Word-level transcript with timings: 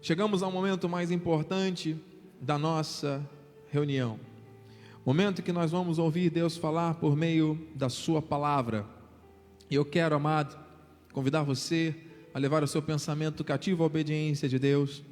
Chegamos 0.00 0.44
ao 0.44 0.52
momento 0.52 0.88
mais 0.88 1.10
importante 1.10 1.96
da 2.40 2.56
nossa 2.56 3.20
reunião. 3.68 4.18
Momento 5.04 5.42
que 5.42 5.50
nós 5.50 5.72
vamos 5.72 5.98
ouvir 5.98 6.30
Deus 6.30 6.56
falar 6.56 6.94
por 6.94 7.16
meio 7.16 7.58
da 7.74 7.88
Sua 7.88 8.22
palavra. 8.22 8.86
E 9.68 9.74
eu 9.74 9.84
quero, 9.84 10.14
amado, 10.14 10.56
convidar 11.12 11.42
você 11.42 11.94
a 12.32 12.38
levar 12.38 12.62
o 12.62 12.68
seu 12.68 12.80
pensamento 12.80 13.42
cativo 13.42 13.82
à 13.82 13.86
obediência 13.86 14.48
de 14.48 14.56
Deus 14.56 15.02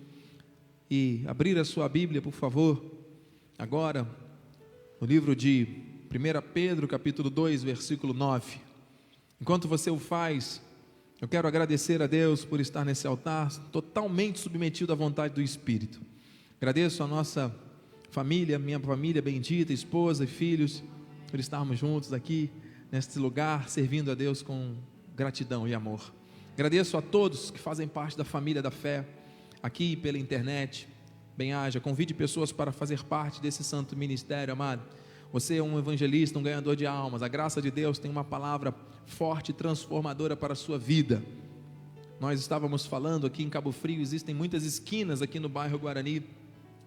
e 0.89 1.25
abrir 1.27 1.59
a 1.59 1.65
sua 1.65 1.89
Bíblia, 1.89 2.23
por 2.23 2.33
favor, 2.33 2.81
agora, 3.59 4.09
no 5.01 5.07
livro 5.07 5.35
de 5.35 5.67
1 6.09 6.53
Pedro, 6.55 6.87
capítulo 6.87 7.29
2, 7.29 7.65
versículo 7.65 8.15
9. 8.15 8.61
Enquanto 9.41 9.67
você 9.67 9.91
o 9.91 9.99
faz, 9.99 10.63
eu 11.19 11.27
quero 11.27 11.49
agradecer 11.49 12.03
a 12.03 12.07
Deus 12.07 12.45
por 12.45 12.61
estar 12.61 12.85
nesse 12.85 13.07
altar 13.07 13.51
totalmente 13.73 14.39
submetido 14.39 14.93
à 14.93 14.97
vontade 14.97 15.33
do 15.33 15.41
Espírito. 15.41 15.99
Agradeço 16.59 17.03
a 17.03 17.07
nossa 17.07 17.55
família, 18.11 18.59
minha 18.59 18.79
família 18.79 19.23
bendita, 19.23 19.73
esposa 19.73 20.25
e 20.25 20.27
filhos, 20.27 20.83
por 21.31 21.41
estarmos 21.41 21.79
juntos 21.79 22.13
aqui 22.13 22.51
neste 22.93 23.19
lugar, 23.19 23.69
servindo 23.71 24.11
a 24.11 24.15
Deus 24.15 24.43
com 24.43 24.75
gratidão 25.15 25.67
e 25.67 25.75
amor. 25.75 26.13
Agradeço 26.53 26.99
a 26.99 27.03
todos 27.03 27.51
que 27.51 27.59
fazem 27.59 27.89
parte 27.89 28.17
da 28.17 28.25
família 28.25 28.61
da 28.61 28.71
fé, 28.71 29.07
aqui 29.63 29.97
pela 29.97 30.19
internet. 30.19 30.87
Bem-haja, 31.35 31.81
convide 31.81 32.13
pessoas 32.13 32.53
para 32.53 32.73
fazer 32.73 33.03
parte 33.05 33.41
desse 33.41 33.65
santo 33.65 33.97
ministério, 33.97 34.53
amado. 34.53 34.83
Você 35.33 35.57
é 35.57 35.63
um 35.63 35.79
evangelista, 35.79 36.39
um 36.39 36.43
ganhador 36.43 36.77
de 36.77 36.87
almas. 36.87 37.23
A 37.23 37.29
graça 37.29 37.61
de 37.61 37.71
Deus 37.71 37.99
tem 37.99 38.11
uma 38.11 38.25
palavra 38.25 38.75
forte 39.07 39.53
transformadora 39.53 40.37
para 40.37 40.53
a 40.53 40.57
sua 40.57 40.79
vida. 40.79 41.23
Nós 42.19 42.41
estávamos 42.41 42.87
falando 42.87 43.27
aqui 43.27 43.43
em 43.43 43.51
Cabo 43.51 43.73
Frio, 43.73 44.01
existem 44.01 44.35
muitas 44.35 44.65
esquinas 44.65 45.21
aqui 45.21 45.39
no 45.39 45.49
bairro 45.49 45.79
Guarani. 45.79 46.25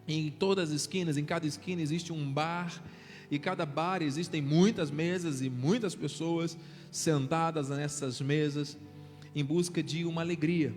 Em 0.07 0.31
todas 0.31 0.69
as 0.69 0.75
esquinas, 0.75 1.17
em 1.17 1.25
cada 1.25 1.45
esquina 1.45 1.81
existe 1.81 2.11
um 2.11 2.31
bar, 2.33 2.81
e 3.29 3.37
cada 3.37 3.65
bar 3.65 4.01
existem 4.01 4.41
muitas 4.41 4.89
mesas 4.89 5.41
e 5.41 5.49
muitas 5.49 5.93
pessoas 5.93 6.57
sentadas 6.91 7.69
nessas 7.69 8.19
mesas 8.19 8.75
em 9.35 9.45
busca 9.45 9.83
de 9.83 10.03
uma 10.05 10.21
alegria 10.21 10.73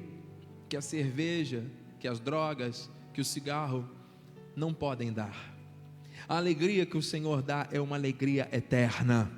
que 0.69 0.77
a 0.77 0.83
cerveja, 0.83 1.65
que 1.98 2.06
as 2.06 2.20
drogas, 2.20 2.91
que 3.15 3.20
o 3.20 3.25
cigarro 3.25 3.89
não 4.55 4.75
podem 4.75 5.11
dar. 5.11 5.55
A 6.28 6.37
alegria 6.37 6.87
que 6.87 6.97
o 6.97 7.03
Senhor 7.03 7.42
dá 7.42 7.69
é 7.70 7.81
uma 7.81 7.97
alegria 7.97 8.48
eterna. 8.53 9.31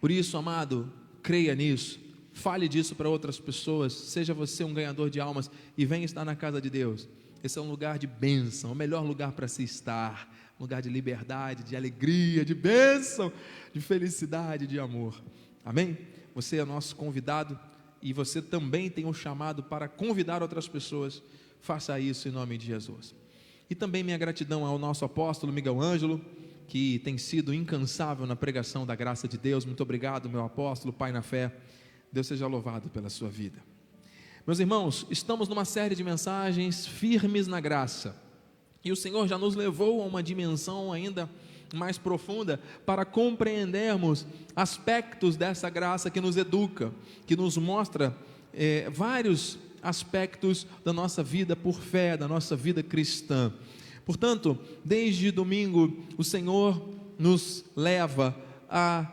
Por 0.00 0.10
isso, 0.10 0.36
amado, 0.36 0.92
creia 1.22 1.54
nisso. 1.54 2.00
Fale 2.32 2.68
disso 2.68 2.94
para 2.94 3.08
outras 3.08 3.40
pessoas. 3.40 3.92
Seja 3.92 4.34
você 4.34 4.62
um 4.62 4.74
ganhador 4.74 5.08
de 5.08 5.20
almas 5.20 5.50
e 5.76 5.86
venha 5.86 6.04
estar 6.04 6.24
na 6.24 6.36
casa 6.36 6.60
de 6.60 6.68
Deus. 6.68 7.08
Esse 7.42 7.58
é 7.58 7.62
um 7.62 7.70
lugar 7.70 7.98
de 7.98 8.06
bênção, 8.06 8.72
o 8.72 8.74
melhor 8.74 9.04
lugar 9.04 9.32
para 9.32 9.48
se 9.48 9.62
estar. 9.62 10.32
Um 10.58 10.62
lugar 10.62 10.80
de 10.80 10.88
liberdade, 10.88 11.62
de 11.62 11.76
alegria, 11.76 12.44
de 12.44 12.54
bênção, 12.54 13.30
de 13.72 13.80
felicidade, 13.80 14.66
de 14.66 14.78
amor. 14.78 15.22
Amém? 15.64 15.98
Você 16.34 16.56
é 16.56 16.64
nosso 16.64 16.96
convidado 16.96 17.58
e 18.00 18.12
você 18.12 18.40
também 18.40 18.88
tem 18.88 19.04
um 19.04 19.12
chamado 19.12 19.62
para 19.62 19.88
convidar 19.88 20.42
outras 20.42 20.68
pessoas. 20.68 21.22
Faça 21.60 21.98
isso 22.00 22.28
em 22.28 22.30
nome 22.30 22.56
de 22.56 22.66
Jesus. 22.66 23.14
E 23.68 23.74
também 23.74 24.02
minha 24.02 24.16
gratidão 24.16 24.64
ao 24.64 24.78
nosso 24.78 25.04
apóstolo 25.04 25.52
Miguel 25.52 25.80
Ângelo, 25.80 26.20
que 26.68 27.00
tem 27.00 27.18
sido 27.18 27.52
incansável 27.52 28.26
na 28.26 28.36
pregação 28.36 28.86
da 28.86 28.94
graça 28.94 29.26
de 29.26 29.36
Deus. 29.36 29.64
Muito 29.64 29.82
obrigado, 29.82 30.28
meu 30.28 30.44
apóstolo, 30.44 30.92
Pai 30.92 31.12
na 31.12 31.22
fé. 31.22 31.52
Deus 32.12 32.26
seja 32.26 32.46
louvado 32.46 32.88
pela 32.88 33.10
sua 33.10 33.28
vida. 33.28 33.62
Meus 34.46 34.60
irmãos, 34.60 35.06
estamos 35.10 35.48
numa 35.48 35.64
série 35.64 35.96
de 35.96 36.04
mensagens 36.04 36.86
firmes 36.86 37.48
na 37.48 37.60
graça. 37.60 38.16
E 38.84 38.92
o 38.92 38.96
Senhor 38.96 39.26
já 39.26 39.36
nos 39.36 39.56
levou 39.56 40.00
a 40.00 40.06
uma 40.06 40.22
dimensão 40.22 40.92
ainda 40.92 41.28
mais 41.74 41.98
profunda 41.98 42.60
para 42.84 43.04
compreendermos 43.04 44.24
aspectos 44.54 45.36
dessa 45.36 45.68
graça 45.68 46.10
que 46.10 46.20
nos 46.20 46.36
educa, 46.36 46.92
que 47.26 47.34
nos 47.34 47.56
mostra 47.56 48.16
é, 48.54 48.88
vários 48.90 49.58
aspectos 49.82 50.66
da 50.84 50.92
nossa 50.92 51.22
vida 51.22 51.54
por 51.54 51.80
fé, 51.80 52.16
da 52.16 52.26
nossa 52.28 52.56
vida 52.56 52.82
cristã. 52.82 53.52
Portanto, 54.04 54.58
desde 54.84 55.30
domingo, 55.30 56.04
o 56.16 56.22
Senhor 56.22 56.88
nos 57.18 57.64
leva 57.74 58.36
a, 58.68 59.06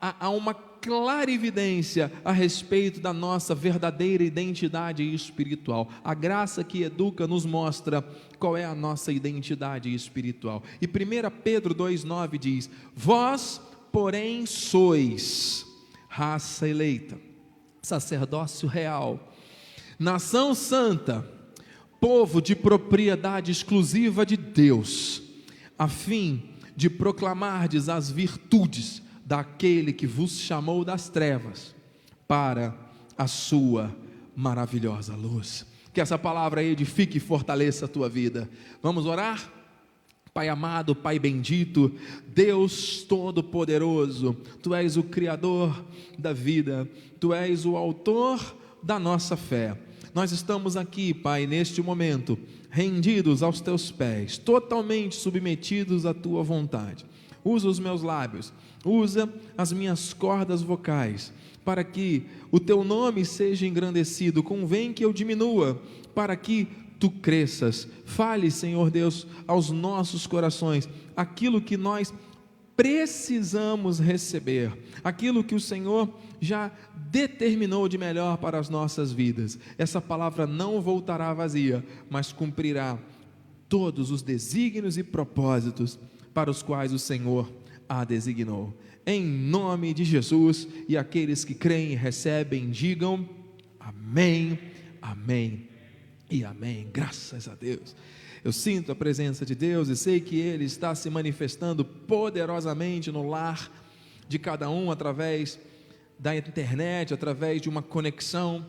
a, 0.00 0.26
a 0.26 0.30
uma 0.30 0.52
clara 0.52 1.30
evidência 1.30 2.12
a 2.22 2.30
respeito 2.30 3.00
da 3.00 3.12
nossa 3.12 3.54
verdadeira 3.54 4.22
identidade 4.22 5.02
espiritual. 5.14 5.88
A 6.02 6.12
graça 6.12 6.62
que 6.62 6.82
educa 6.82 7.26
nos 7.26 7.46
mostra 7.46 8.02
qual 8.38 8.56
é 8.56 8.64
a 8.64 8.74
nossa 8.74 9.10
identidade 9.10 9.94
espiritual. 9.94 10.62
E 10.82 10.86
1 10.86 10.90
Pedro 11.42 11.74
2,9 11.74 12.38
diz: 12.38 12.70
Vós, 12.94 13.60
porém, 13.90 14.44
sois 14.44 15.66
raça 16.08 16.68
eleita, 16.68 17.18
sacerdócio 17.80 18.68
real 18.68 19.33
nação 19.98 20.54
santa, 20.54 21.28
povo 22.00 22.40
de 22.40 22.54
propriedade 22.54 23.50
exclusiva 23.50 24.26
de 24.26 24.36
Deus, 24.36 25.22
a 25.78 25.88
fim 25.88 26.50
de 26.76 26.90
proclamardes 26.90 27.88
as 27.88 28.10
virtudes 28.10 29.02
daquele 29.24 29.92
que 29.92 30.06
vos 30.06 30.38
chamou 30.38 30.84
das 30.84 31.08
trevas 31.08 31.74
para 32.28 32.76
a 33.16 33.26
sua 33.26 33.94
maravilhosa 34.36 35.14
luz. 35.14 35.66
Que 35.92 36.00
essa 36.00 36.18
palavra 36.18 36.62
edifique 36.62 37.18
e 37.18 37.20
fortaleça 37.20 37.84
a 37.84 37.88
tua 37.88 38.08
vida. 38.08 38.50
Vamos 38.82 39.06
orar? 39.06 39.50
Pai 40.34 40.48
amado, 40.48 40.96
Pai 40.96 41.20
bendito, 41.20 41.94
Deus 42.26 43.04
Todo-Poderoso, 43.04 44.36
Tu 44.60 44.74
és 44.74 44.96
o 44.96 45.04
Criador 45.04 45.84
da 46.18 46.32
vida, 46.32 46.90
Tu 47.20 47.32
és 47.32 47.64
o 47.64 47.76
Autor 47.76 48.56
da 48.84 48.98
nossa 48.98 49.36
fé. 49.36 49.76
Nós 50.14 50.30
estamos 50.30 50.76
aqui, 50.76 51.12
Pai, 51.12 51.46
neste 51.46 51.82
momento, 51.82 52.38
rendidos 52.70 53.42
aos 53.42 53.60
teus 53.60 53.90
pés, 53.90 54.38
totalmente 54.38 55.16
submetidos 55.16 56.06
à 56.06 56.14
tua 56.14 56.42
vontade. 56.42 57.04
Usa 57.44 57.68
os 57.68 57.78
meus 57.78 58.02
lábios, 58.02 58.52
usa 58.84 59.32
as 59.56 59.72
minhas 59.72 60.12
cordas 60.12 60.62
vocais, 60.62 61.32
para 61.64 61.82
que 61.82 62.26
o 62.50 62.60
teu 62.60 62.84
nome 62.84 63.24
seja 63.24 63.66
engrandecido. 63.66 64.42
Convém 64.42 64.92
que 64.92 65.04
eu 65.04 65.12
diminua, 65.12 65.80
para 66.14 66.36
que 66.36 66.68
tu 66.98 67.10
cresças. 67.10 67.88
Fale, 68.04 68.50
Senhor 68.50 68.90
Deus, 68.90 69.26
aos 69.46 69.70
nossos 69.70 70.26
corações 70.26 70.88
aquilo 71.16 71.60
que 71.60 71.76
nós 71.76 72.12
precisamos 72.76 73.98
receber, 73.98 74.72
aquilo 75.02 75.44
que 75.44 75.54
o 75.54 75.60
Senhor 75.60 76.08
já 76.44 76.70
determinou 77.10 77.88
de 77.88 77.98
melhor 77.98 78.36
para 78.38 78.58
as 78.58 78.68
nossas 78.68 79.10
vidas. 79.10 79.58
Essa 79.76 80.00
palavra 80.00 80.46
não 80.46 80.80
voltará 80.80 81.32
vazia, 81.32 81.84
mas 82.08 82.32
cumprirá 82.32 82.98
todos 83.68 84.10
os 84.10 84.22
desígnios 84.22 84.96
e 84.96 85.02
propósitos 85.02 85.98
para 86.32 86.50
os 86.50 86.62
quais 86.62 86.92
o 86.92 86.98
Senhor 86.98 87.50
a 87.88 88.04
designou. 88.04 88.72
Em 89.06 89.24
nome 89.24 89.92
de 89.92 90.04
Jesus, 90.04 90.66
e 90.88 90.96
aqueles 90.96 91.44
que 91.44 91.54
creem 91.54 91.92
e 91.92 91.96
recebem, 91.96 92.70
digam 92.70 93.28
amém, 93.78 94.58
amém 95.02 95.68
e 96.30 96.44
amém. 96.44 96.88
Graças 96.92 97.48
a 97.48 97.54
Deus. 97.54 97.94
Eu 98.42 98.52
sinto 98.52 98.92
a 98.92 98.94
presença 98.94 99.44
de 99.44 99.54
Deus 99.54 99.88
e 99.88 99.96
sei 99.96 100.20
que 100.20 100.38
Ele 100.38 100.64
está 100.64 100.94
se 100.94 101.08
manifestando 101.08 101.84
poderosamente 101.84 103.10
no 103.10 103.26
lar 103.26 103.70
de 104.28 104.38
cada 104.38 104.68
um 104.70 104.90
através 104.90 105.58
da 106.18 106.36
internet, 106.36 107.12
através 107.12 107.60
de 107.60 107.68
uma 107.68 107.82
conexão. 107.82 108.64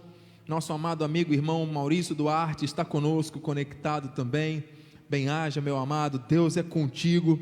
Nosso 0.47 0.71
amado 0.73 1.03
amigo 1.03 1.33
irmão 1.33 1.65
Maurício 1.65 2.13
Duarte 2.15 2.65
está 2.65 2.85
conosco, 2.85 3.39
conectado 3.39 4.15
também. 4.15 4.63
Bem-haja, 5.09 5.61
meu 5.61 5.77
amado, 5.77 6.19
Deus 6.27 6.57
é 6.57 6.63
contigo 6.63 7.39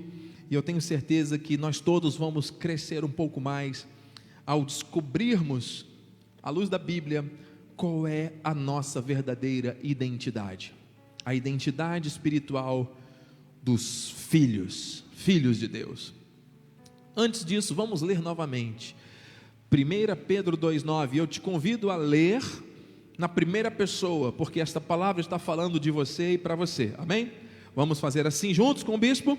e 0.50 0.55
eu 0.55 0.61
tenho 0.61 0.81
certeza 0.81 1.38
que 1.38 1.57
nós 1.57 1.79
todos 1.79 2.15
vamos 2.15 2.51
crescer 2.51 3.03
um 3.03 3.11
pouco 3.11 3.39
mais 3.39 3.88
ao 4.45 4.65
descobrirmos, 4.65 5.85
à 6.41 6.50
luz 6.50 6.69
da 6.69 6.77
Bíblia, 6.77 7.25
qual 7.75 8.05
é 8.05 8.33
a 8.44 8.53
nossa 8.53 9.01
verdadeira 9.01 9.77
identidade 9.81 10.73
a 11.25 11.33
identidade 11.33 12.07
espiritual 12.07 12.95
dos 13.61 14.09
filhos, 14.09 15.03
filhos 15.13 15.57
de 15.57 15.67
Deus. 15.67 16.13
Antes 17.15 17.45
disso, 17.45 17.73
vamos 17.73 18.01
ler 18.01 18.21
novamente. 18.21 18.95
1 19.73 20.15
Pedro 20.27 20.55
2,9. 20.55 21.15
Eu 21.15 21.25
te 21.25 21.41
convido 21.41 21.89
a 21.89 21.95
ler 21.95 22.43
na 23.17 23.27
primeira 23.27 23.71
pessoa, 23.71 24.31
porque 24.31 24.59
esta 24.59 24.79
palavra 24.79 25.21
está 25.21 25.39
falando 25.39 25.79
de 25.79 25.89
você 25.89 26.33
e 26.33 26.37
para 26.37 26.55
você. 26.55 26.93
Amém? 26.97 27.31
Vamos 27.75 27.99
fazer 27.99 28.27
assim 28.27 28.53
juntos 28.53 28.83
com 28.83 28.93
o 28.93 28.97
bispo? 28.97 29.37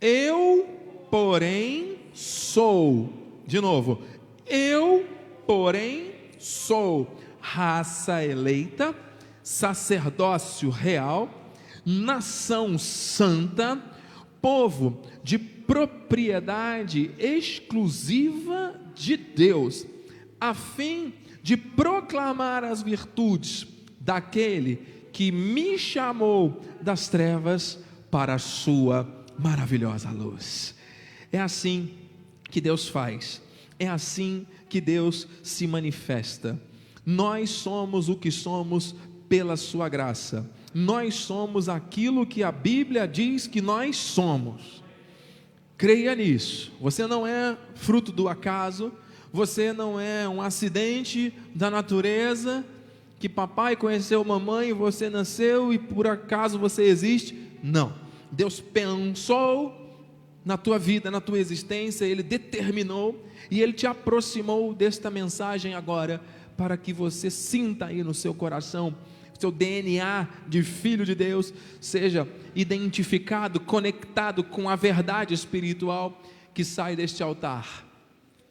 Eu, 0.00 0.66
porém, 1.10 1.98
sou. 2.14 3.12
De 3.46 3.60
novo. 3.60 4.00
Eu, 4.46 5.06
porém, 5.46 6.12
sou 6.38 7.16
raça 7.40 8.24
eleita 8.24 8.94
sacerdócio 9.42 10.70
real, 10.70 11.28
nação 11.84 12.78
santa, 12.78 13.80
povo 14.40 15.02
de 15.22 15.38
propriedade 15.38 17.10
exclusiva 17.18 18.80
de 18.94 19.16
Deus, 19.16 19.86
a 20.40 20.54
fim 20.54 21.12
de 21.42 21.56
proclamar 21.56 22.64
as 22.64 22.82
virtudes 22.82 23.66
daquele 24.00 24.76
que 25.12 25.30
me 25.30 25.78
chamou 25.78 26.60
das 26.80 27.08
trevas 27.08 27.78
para 28.10 28.34
a 28.34 28.38
sua 28.38 29.06
maravilhosa 29.38 30.10
luz. 30.10 30.74
É 31.30 31.40
assim 31.40 31.90
que 32.50 32.60
Deus 32.60 32.88
faz, 32.88 33.40
é 33.78 33.88
assim 33.88 34.46
que 34.68 34.80
Deus 34.80 35.26
se 35.42 35.66
manifesta. 35.66 36.60
Nós 37.04 37.50
somos 37.50 38.08
o 38.08 38.16
que 38.16 38.30
somos 38.30 38.94
pela 39.28 39.56
Sua 39.56 39.88
graça, 39.88 40.48
nós 40.74 41.14
somos 41.14 41.68
aquilo 41.68 42.26
que 42.26 42.42
a 42.42 42.52
Bíblia 42.52 43.06
diz 43.06 43.46
que 43.46 43.60
nós 43.60 43.96
somos. 43.96 44.81
Creia 45.82 46.14
nisso, 46.14 46.70
você 46.80 47.08
não 47.08 47.26
é 47.26 47.58
fruto 47.74 48.12
do 48.12 48.28
acaso, 48.28 48.92
você 49.32 49.72
não 49.72 49.98
é 49.98 50.28
um 50.28 50.40
acidente 50.40 51.34
da 51.52 51.68
natureza, 51.68 52.64
que 53.18 53.28
papai 53.28 53.74
conheceu 53.74 54.22
mamãe 54.22 54.72
você 54.72 55.10
nasceu 55.10 55.74
e 55.74 55.80
por 55.80 56.06
acaso 56.06 56.56
você 56.56 56.84
existe. 56.84 57.36
Não. 57.60 57.92
Deus 58.30 58.60
pensou 58.60 59.76
na 60.44 60.56
tua 60.56 60.78
vida, 60.78 61.10
na 61.10 61.20
tua 61.20 61.40
existência, 61.40 62.04
Ele 62.04 62.22
determinou 62.22 63.26
e 63.50 63.60
Ele 63.60 63.72
te 63.72 63.84
aproximou 63.84 64.72
desta 64.72 65.10
mensagem 65.10 65.74
agora, 65.74 66.20
para 66.56 66.76
que 66.76 66.92
você 66.92 67.28
sinta 67.28 67.86
aí 67.86 68.04
no 68.04 68.14
seu 68.14 68.32
coração, 68.32 68.94
seu 69.42 69.50
DNA 69.50 70.28
de 70.46 70.62
filho 70.62 71.04
de 71.04 71.16
Deus 71.16 71.52
seja 71.80 72.28
identificado, 72.54 73.58
conectado 73.58 74.44
com 74.44 74.68
a 74.68 74.76
verdade 74.76 75.34
espiritual 75.34 76.22
que 76.54 76.64
sai 76.64 76.94
deste 76.94 77.24
altar. 77.24 77.84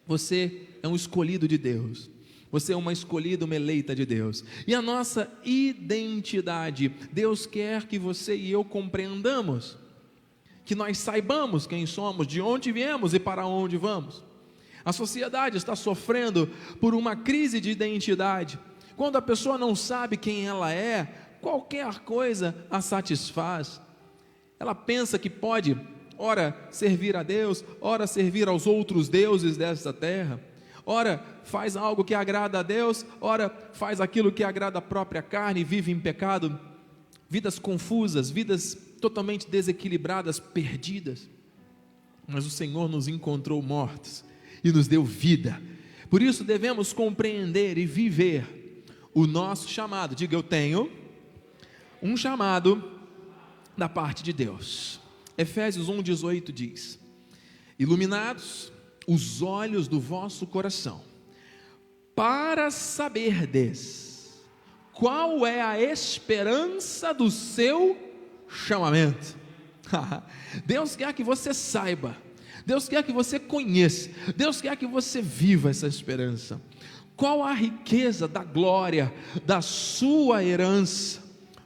Você 0.06 0.68
é 0.84 0.88
um 0.90 0.96
escolhido 0.96 1.48
de 1.48 1.58
Deus. 1.58 2.10
Você 2.52 2.74
é 2.74 2.76
uma 2.76 2.92
escolhida, 2.92 3.46
uma 3.46 3.56
eleita 3.56 3.96
de 3.96 4.06
Deus. 4.06 4.44
E 4.68 4.76
a 4.76 4.82
nossa 4.82 5.32
identidade, 5.46 6.90
Deus 7.14 7.46
quer 7.46 7.88
que 7.88 7.98
você 7.98 8.36
e 8.36 8.52
eu 8.52 8.66
compreendamos, 8.66 9.78
que 10.66 10.76
nós 10.76 10.98
saibamos 10.98 11.66
quem 11.66 11.86
somos, 11.86 12.28
de 12.28 12.42
onde 12.42 12.70
viemos 12.74 13.14
e 13.14 13.20
para 13.20 13.46
onde 13.46 13.78
vamos. 13.78 14.22
A 14.84 14.92
sociedade 14.92 15.56
está 15.56 15.74
sofrendo 15.74 16.50
por 16.82 16.94
uma 16.94 17.16
crise 17.16 17.62
de 17.62 17.70
identidade. 17.70 18.60
Quando 18.96 19.18
a 19.18 19.22
pessoa 19.22 19.58
não 19.58 19.76
sabe 19.76 20.18
quem 20.18 20.46
ela 20.48 20.72
é, 20.72 21.06
qualquer 21.42 22.00
coisa 22.00 22.56
a 22.70 22.82
satisfaz. 22.82 23.82
Ela 24.60 24.76
pensa 24.76 25.18
que 25.18 25.30
pode, 25.30 25.80
ora, 26.18 26.56
servir 26.70 27.16
a 27.16 27.24
Deus, 27.24 27.64
ora, 27.80 28.06
servir 28.06 28.48
aos 28.48 28.68
outros 28.68 29.10
deuses 29.10 29.58
desta 29.58 29.92
terra 29.92 30.40
ora 30.86 31.24
faz 31.44 31.76
algo 31.76 32.04
que 32.04 32.14
agrada 32.14 32.60
a 32.60 32.64
Deus, 32.64 33.06
ora 33.20 33.50
faz 33.74 34.02
aquilo 34.02 34.32
que 34.32 34.44
agrada 34.44 34.80
a 34.80 34.82
própria 34.82 35.22
carne 35.22 35.62
e 35.62 35.64
vive 35.64 35.92
em 35.92 36.00
pecado. 36.00 36.60
Vidas 37.30 37.58
confusas, 37.58 38.30
vidas 38.30 38.78
totalmente 39.00 39.50
desequilibradas, 39.50 40.40
perdidas. 40.40 41.30
Mas 42.28 42.46
o 42.46 42.50
Senhor 42.50 42.90
nos 42.90 43.08
encontrou 43.08 43.62
mortos 43.62 44.24
e 44.64 44.72
nos 44.72 44.88
deu 44.88 45.04
vida. 45.04 45.62
Por 46.10 46.22
isso 46.22 46.44
devemos 46.44 46.92
compreender 46.92 47.78
e 47.78 47.86
viver 47.86 48.61
o 49.14 49.28
nosso 49.28 49.70
chamado. 49.70 50.16
Diga, 50.16 50.36
eu 50.36 50.44
tenho 50.44 50.92
um 52.02 52.16
chamado 52.18 53.00
da 53.78 53.88
parte 53.88 54.24
de 54.24 54.34
Deus. 54.34 55.00
Efésios 55.38 55.88
1,18 55.88 56.52
diz: 56.52 57.00
Iluminados 57.78 58.72
os 59.08 59.42
olhos 59.42 59.88
do 59.88 60.00
vosso 60.00 60.46
coração, 60.46 61.02
para 62.16 62.70
saberdes 62.70 64.42
qual 64.94 65.46
é 65.46 65.62
a 65.62 65.82
esperança 65.82 67.14
do 67.14 67.32
seu 67.32 67.98
chamamento. 68.48 69.36
Deus 70.66 70.96
quer 70.96 71.14
que 71.14 71.24
você 71.24 71.54
saiba, 71.54 72.16
Deus 72.66 72.88
quer 72.88 73.04
que 73.04 73.12
você 73.12 73.40
conheça, 73.40 74.10
Deus 74.36 74.62
quer 74.62 74.76
que 74.78 74.86
você 74.86 75.22
viva 75.22 75.70
essa 75.70 75.88
esperança. 75.88 76.62
Qual 77.16 77.44
a 77.44 77.54
riqueza 77.54 78.28
da 78.28 78.44
glória 78.44 79.14
da 79.46 79.62
sua 79.62 80.44
herança 80.44 81.22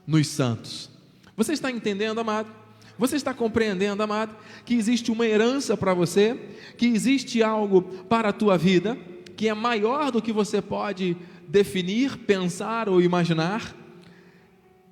nos 0.06 0.26
santos? 0.26 0.90
Você 1.36 1.52
está 1.52 1.70
entendendo, 1.70 2.18
amado? 2.18 2.50
Você 2.98 3.16
está 3.16 3.34
compreendendo, 3.34 4.02
amado, 4.02 4.34
que 4.64 4.74
existe 4.74 5.10
uma 5.10 5.26
herança 5.26 5.76
para 5.76 5.92
você, 5.92 6.34
que 6.78 6.86
existe 6.86 7.42
algo 7.42 7.82
para 7.82 8.30
a 8.30 8.32
tua 8.32 8.56
vida, 8.56 8.96
que 9.36 9.48
é 9.48 9.54
maior 9.54 10.10
do 10.10 10.22
que 10.22 10.32
você 10.32 10.62
pode 10.62 11.16
definir, 11.46 12.16
pensar 12.18 12.88
ou 12.88 13.02
imaginar? 13.02 13.76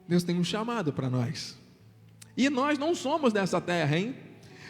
Deus 0.06 0.22
tem 0.22 0.36
um 0.36 0.44
chamado 0.44 0.92
para 0.92 1.08
nós. 1.08 1.58
E 2.36 2.50
nós 2.50 2.78
não 2.78 2.94
somos 2.94 3.32
dessa 3.32 3.60
terra, 3.60 3.96
hein? 3.96 4.14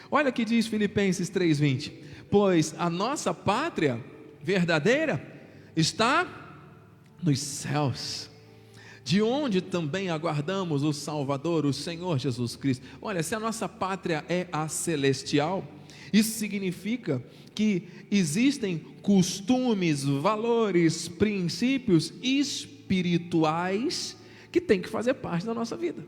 Olha 0.09 0.29
o 0.29 0.33
que 0.33 0.45
diz 0.45 0.67
Filipenses 0.67 1.29
3:20. 1.29 1.91
Pois 2.29 2.73
a 2.77 2.89
nossa 2.89 3.33
pátria 3.33 3.99
verdadeira 4.41 5.34
está 5.75 6.27
nos 7.21 7.39
céus 7.39 8.29
de 9.05 9.21
onde 9.21 9.61
também 9.61 10.09
aguardamos 10.09 10.81
o 10.81 10.91
Salvador, 10.91 11.63
o 11.63 11.71
Senhor 11.71 12.17
Jesus 12.17 12.55
Cristo. 12.55 12.83
Olha, 12.99 13.21
se 13.21 13.35
a 13.35 13.39
nossa 13.39 13.69
pátria 13.69 14.25
é 14.27 14.47
a 14.51 14.67
celestial, 14.67 15.63
isso 16.11 16.39
significa 16.39 17.23
que 17.53 17.83
existem 18.09 18.79
costumes, 19.03 20.03
valores, 20.03 21.07
princípios 21.07 22.11
espirituais 22.23 24.17
que 24.51 24.59
têm 24.59 24.81
que 24.81 24.89
fazer 24.89 25.13
parte 25.13 25.45
da 25.45 25.53
nossa 25.53 25.77
vida. 25.77 26.03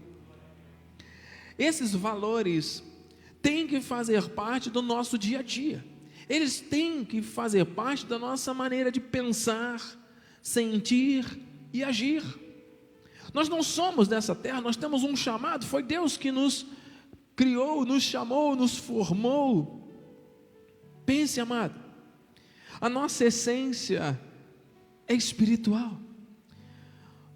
Esses 1.57 1.93
valores 1.93 2.83
têm 3.43 3.67
que 3.67 3.79
fazer 3.79 4.29
parte 4.29 4.71
do 4.71 4.81
nosso 4.81 5.19
dia 5.19 5.39
a 5.39 5.43
dia. 5.43 5.85
Eles 6.29 6.59
têm 6.59 7.05
que 7.05 7.21
fazer 7.21 7.65
parte 7.65 8.05
da 8.05 8.19
nossa 8.19 8.53
maneira 8.53 8.91
de 8.91 8.99
pensar, 8.99 9.81
sentir 10.41 11.25
e 11.73 11.83
agir. 11.83 12.23
Nós 13.33 13.47
não 13.47 13.63
somos 13.63 14.07
dessa 14.07 14.35
terra, 14.35 14.61
nós 14.61 14.75
temos 14.75 15.03
um 15.03 15.15
chamado, 15.15 15.65
foi 15.65 15.83
Deus 15.83 16.17
que 16.17 16.31
nos 16.31 16.65
criou, 17.35 17.85
nos 17.85 18.03
chamou, 18.03 18.55
nos 18.55 18.77
formou. 18.77 19.87
Pense, 21.05 21.39
amado, 21.39 21.75
a 22.81 22.89
nossa 22.89 23.25
essência 23.25 24.19
é 25.07 25.13
espiritual. 25.13 25.97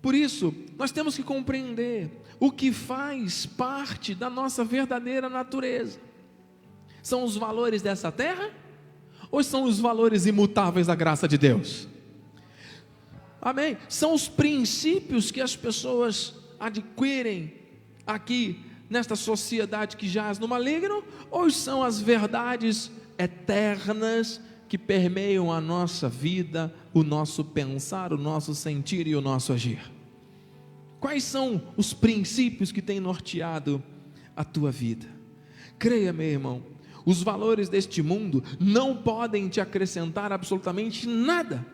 Por 0.01 0.16
isso, 0.16 0.54
nós 0.77 0.92
temos 0.92 1.16
que 1.16 1.24
compreender 1.24 2.12
o 2.39 2.51
que 2.51 2.74
faz 2.74 3.46
parte 3.46 4.16
da 4.16 4.30
nossa 4.30 4.63
verdadeira 4.66 5.30
natureza. 5.30 6.00
São 7.04 7.24
os 7.24 7.38
valores 7.38 7.82
dessa 7.82 8.12
terra 8.12 8.51
ou 9.32 9.44
são 9.44 9.64
os 9.64 9.80
valores 9.80 10.26
imutáveis 10.26 10.88
da 10.88 10.96
graça 10.96 11.28
de 11.28 11.38
Deus? 11.38 11.88
Amém? 13.42 13.78
São 13.90 14.14
os 14.14 14.28
princípios 14.28 15.32
que 15.32 15.42
as 15.42 15.56
pessoas 15.56 16.36
adquirem 16.60 17.54
aqui 18.06 18.60
nesta 18.90 19.16
sociedade 19.16 19.96
que 19.96 20.08
jaz 20.08 20.38
no 20.38 20.48
maligno, 20.48 21.04
ou 21.32 21.50
são 21.50 21.82
as 21.82 22.02
verdades 22.02 22.92
eternas 23.18 24.42
que 24.68 24.78
permeiam 24.78 25.52
a 25.52 25.62
nossa 25.62 26.10
vida, 26.10 26.74
o 26.94 27.04
nosso 27.04 27.44
pensar, 27.44 28.12
o 28.14 28.18
nosso 28.18 28.54
sentir 28.54 29.08
e 29.08 29.16
o 29.16 29.22
nosso 29.22 29.54
agir? 29.54 29.92
Quais 31.00 31.24
são 31.24 31.62
os 31.76 31.94
princípios 31.94 32.72
que 32.72 32.82
têm 32.82 33.00
norteado 33.00 33.82
a 34.36 34.44
tua 34.44 34.72
vida? 34.72 35.08
Creia, 35.80 36.14
meu 36.14 36.28
irmão, 36.28 36.64
os 37.05 37.24
valores 37.24 37.70
deste 37.70 38.01
mundo 38.01 38.43
não 38.60 38.96
podem 38.96 39.48
te 39.48 39.62
acrescentar 39.62 40.31
absolutamente 40.31 41.08
nada, 41.08 41.65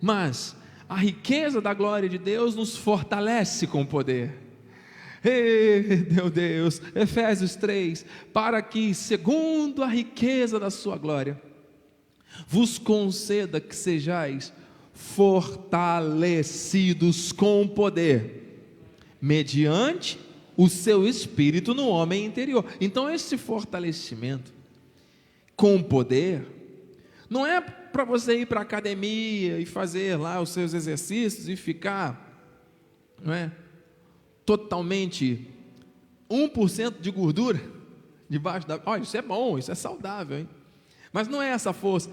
mas 0.00 0.56
a 0.88 0.96
riqueza 0.96 1.60
da 1.60 1.74
glória 1.74 2.08
de 2.08 2.18
Deus 2.18 2.54
nos 2.54 2.76
fortalece 2.76 3.66
com 3.66 3.84
poder. 3.84 4.38
Ei, 5.22 6.06
meu 6.10 6.30
Deus, 6.30 6.80
Efésios 6.94 7.54
3, 7.54 8.06
para 8.32 8.62
que, 8.62 8.94
segundo 8.94 9.82
a 9.82 9.86
riqueza 9.86 10.58
da 10.58 10.70
sua 10.70 10.96
glória, 10.96 11.38
vos 12.48 12.78
conceda 12.78 13.60
que 13.60 13.76
sejais 13.76 14.50
fortalecidos 14.94 17.32
com 17.32 17.68
poder, 17.68 18.64
mediante 19.20 20.18
o 20.62 20.68
seu 20.68 21.06
espírito 21.06 21.74
no 21.74 21.88
homem 21.88 22.24
interior. 22.24 22.64
Então, 22.80 23.10
esse 23.10 23.38
fortalecimento 23.38 24.52
com 25.56 25.82
poder, 25.82 26.46
não 27.28 27.46
é 27.46 27.60
para 27.60 28.04
você 28.04 28.40
ir 28.40 28.46
para 28.46 28.60
a 28.60 28.62
academia 28.62 29.58
e 29.58 29.66
fazer 29.66 30.16
lá 30.18 30.40
os 30.40 30.50
seus 30.50 30.74
exercícios 30.74 31.48
e 31.48 31.56
ficar 31.56 32.30
não 33.22 33.34
é? 33.34 33.50
Totalmente 34.44 35.48
1% 36.30 37.00
de 37.00 37.10
gordura 37.10 37.60
debaixo 38.28 38.66
da. 38.66 38.80
Olha, 38.86 39.02
isso 39.02 39.16
é 39.16 39.22
bom, 39.22 39.58
isso 39.58 39.70
é 39.70 39.74
saudável, 39.74 40.38
hein? 40.38 40.48
Mas 41.12 41.28
não 41.28 41.42
é 41.42 41.48
essa 41.48 41.72
força. 41.72 42.10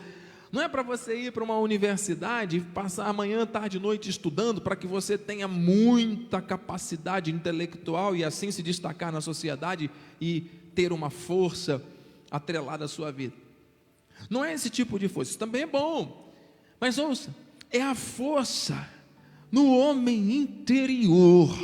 Não 0.52 0.62
é 0.62 0.70
para 0.70 0.82
você 0.82 1.16
ir 1.16 1.32
para 1.32 1.44
uma 1.44 1.58
universidade 1.60 2.58
e 2.58 2.62
passar 2.62 3.08
amanhã, 3.08 3.46
tarde 3.46 3.78
e 3.78 3.80
noite 3.80 4.10
estudando 4.10 4.62
para 4.62 4.76
que 4.76 4.88
você 4.88 5.18
tenha 5.18 5.48
muita 5.48 6.42
capacidade 6.42 7.32
intelectual 7.32 8.16
e 8.16 8.24
assim 8.24 8.50
se 8.50 8.64
destacar 8.64 9.12
na 9.12 9.20
sociedade 9.20 9.92
e 10.22 10.42
ter 10.74 10.94
uma 10.94 11.10
força 11.10 11.84
atrelada 12.32 12.86
à 12.86 12.88
sua 12.88 13.12
vida. 13.12 13.34
Não 14.30 14.44
é 14.44 14.54
esse 14.54 14.70
tipo 14.70 14.98
de 14.98 15.08
força, 15.08 15.32
isso 15.32 15.40
também 15.40 15.64
é 15.64 15.68
bom. 15.68 16.32
Mas 16.80 16.98
ouça, 16.98 17.36
é 17.70 17.82
a 17.82 17.94
força 17.94 18.88
no 19.52 19.78
homem 19.78 20.32
interior. 20.32 21.58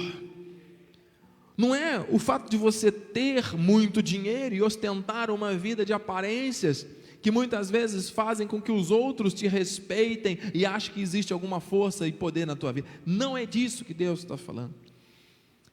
Não 1.56 1.74
é 1.74 2.06
o 2.10 2.20
fato 2.20 2.50
de 2.50 2.58
você 2.58 2.92
ter 2.92 3.56
muito 3.56 4.02
dinheiro 4.02 4.56
e 4.56 4.62
ostentar 4.62 5.30
uma 5.30 5.54
vida 5.54 5.86
de 5.86 5.94
aparências 5.94 6.86
que 7.24 7.32
muitas 7.32 7.72
vezes 7.72 8.10
fazem 8.10 8.46
com 8.46 8.62
que 8.62 8.72
os 8.72 8.92
outros 8.92 9.34
te 9.34 9.48
respeitem 9.48 10.38
e 10.54 10.66
achem 10.66 10.94
que 10.94 11.02
existe 11.02 11.32
alguma 11.32 11.62
força 11.62 12.06
e 12.06 12.12
poder 12.12 12.46
na 12.46 12.54
tua 12.54 12.74
vida. 12.74 12.86
Não 13.06 13.38
é 13.38 13.46
disso 13.46 13.86
que 13.86 13.94
Deus 13.94 14.20
está 14.20 14.36
falando. 14.36 14.76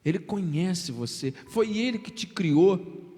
Ele 0.03 0.17
conhece 0.17 0.93
você, 0.93 1.33
foi 1.49 1.77
Ele 1.77 1.99
que 1.99 2.09
te 2.09 2.25
criou, 2.25 3.13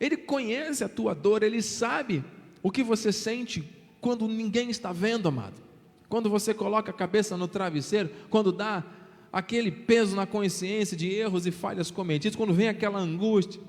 Ele 0.00 0.16
conhece 0.16 0.82
a 0.82 0.88
tua 0.88 1.14
dor, 1.14 1.42
Ele 1.42 1.60
sabe 1.60 2.24
o 2.62 2.70
que 2.70 2.82
você 2.82 3.12
sente 3.12 3.62
quando 4.00 4.26
ninguém 4.26 4.70
está 4.70 4.90
vendo, 4.90 5.28
amado. 5.28 5.62
Quando 6.08 6.30
você 6.30 6.54
coloca 6.54 6.90
a 6.90 6.94
cabeça 6.94 7.36
no 7.36 7.46
travesseiro, 7.46 8.08
quando 8.30 8.50
dá 8.50 8.82
aquele 9.30 9.70
peso 9.70 10.16
na 10.16 10.26
consciência 10.26 10.96
de 10.96 11.10
erros 11.10 11.46
e 11.46 11.50
falhas 11.50 11.90
cometidos, 11.90 12.34
quando 12.34 12.54
vem 12.54 12.68
aquela 12.68 12.98
angústia, 12.98 13.60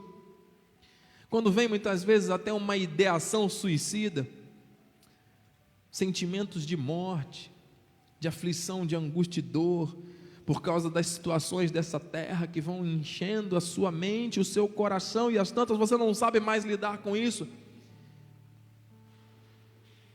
quando 1.36 1.52
vem 1.52 1.68
muitas 1.68 2.02
vezes 2.02 2.30
até 2.30 2.54
uma 2.54 2.78
ideação 2.78 3.50
suicida, 3.50 4.26
sentimentos 5.92 6.66
de 6.66 6.78
morte, 6.78 7.52
de 8.22 8.30
aflição, 8.30 8.86
de 8.86 8.96
angústia 8.96 9.42
e 9.42 9.44
dor, 9.44 9.98
por 10.46 10.62
causa 10.62 10.90
das 10.90 11.08
situações 11.08 11.72
dessa 11.72 12.00
terra 12.00 12.48
que 12.48 12.62
vão 12.62 12.86
enchendo 12.86 13.58
a 13.58 13.60
sua 13.60 13.92
mente, 13.92 14.40
o 14.40 14.46
seu 14.46 14.66
coração 14.66 15.30
e 15.30 15.38
as 15.38 15.52
tantas 15.52 15.78
você 15.78 15.98
não 15.98 16.14
sabe 16.14 16.40
mais 16.40 16.64
lidar 16.64 17.00
com 17.00 17.18
isso. 17.18 17.46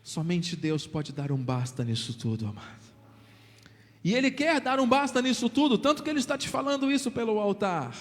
Somente 0.03 0.57
Deus 0.57 0.87
pode 0.87 1.13
dar 1.13 1.31
um 1.31 1.37
basta 1.37 1.85
nisso 1.85 2.15
tudo, 2.15 2.47
amado. 2.47 2.81
E 4.03 4.15
Ele 4.15 4.31
quer 4.31 4.59
dar 4.59 4.81
um 4.81 4.89
basta 4.89 5.21
nisso 5.21 5.51
tudo, 5.51 5.77
tanto 5.77 6.03
que 6.03 6.09
Ele 6.09 6.19
está 6.19 6.39
te 6.39 6.49
falando 6.49 6.91
isso 6.91 7.11
pelo 7.11 7.39
altar. 7.39 7.95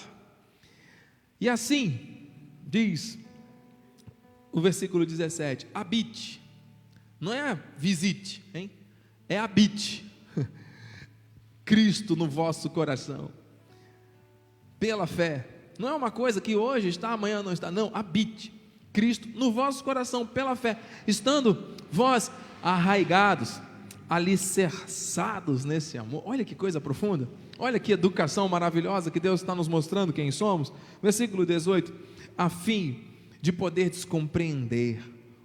E 1.38 1.50
assim, 1.50 2.09
diz 2.70 3.18
o 4.52 4.60
versículo 4.60 5.04
17: 5.04 5.66
habite, 5.74 6.40
não 7.18 7.32
é 7.32 7.58
visite, 7.76 8.42
hein? 8.54 8.70
é 9.28 9.38
habite 9.38 10.04
Cristo 11.64 12.14
no 12.14 12.28
vosso 12.28 12.70
coração, 12.70 13.30
pela 14.78 15.06
fé. 15.06 15.46
Não 15.78 15.88
é 15.88 15.94
uma 15.94 16.10
coisa 16.10 16.40
que 16.40 16.54
hoje 16.54 16.88
está, 16.88 17.10
amanhã 17.10 17.42
não 17.42 17.52
está, 17.52 17.70
não, 17.70 17.90
habite 17.94 18.52
Cristo 18.92 19.28
no 19.34 19.50
vosso 19.50 19.82
coração, 19.82 20.26
pela 20.26 20.54
fé, 20.54 20.78
estando 21.06 21.74
vós 21.90 22.30
arraigados, 22.62 23.60
alicerçados 24.08 25.64
nesse 25.64 25.96
amor. 25.96 26.22
Olha 26.26 26.44
que 26.44 26.54
coisa 26.54 26.80
profunda, 26.80 27.28
olha 27.58 27.78
que 27.78 27.92
educação 27.92 28.48
maravilhosa 28.48 29.10
que 29.10 29.20
Deus 29.20 29.40
está 29.40 29.54
nos 29.54 29.68
mostrando 29.68 30.12
quem 30.12 30.30
somos. 30.30 30.72
Versículo 31.02 31.46
18 31.46 32.10
a 32.40 32.48
fim 32.48 33.00
de 33.42 33.52
poder 33.52 33.90
descompreender 33.90 34.98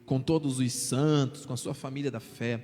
com 0.05 0.17
todos 0.17 0.59
os 0.59 0.71
santos, 0.71 1.45
com 1.45 1.51
a 1.51 1.57
sua 1.57 1.73
família 1.73 2.09
da 2.09 2.21
fé, 2.21 2.61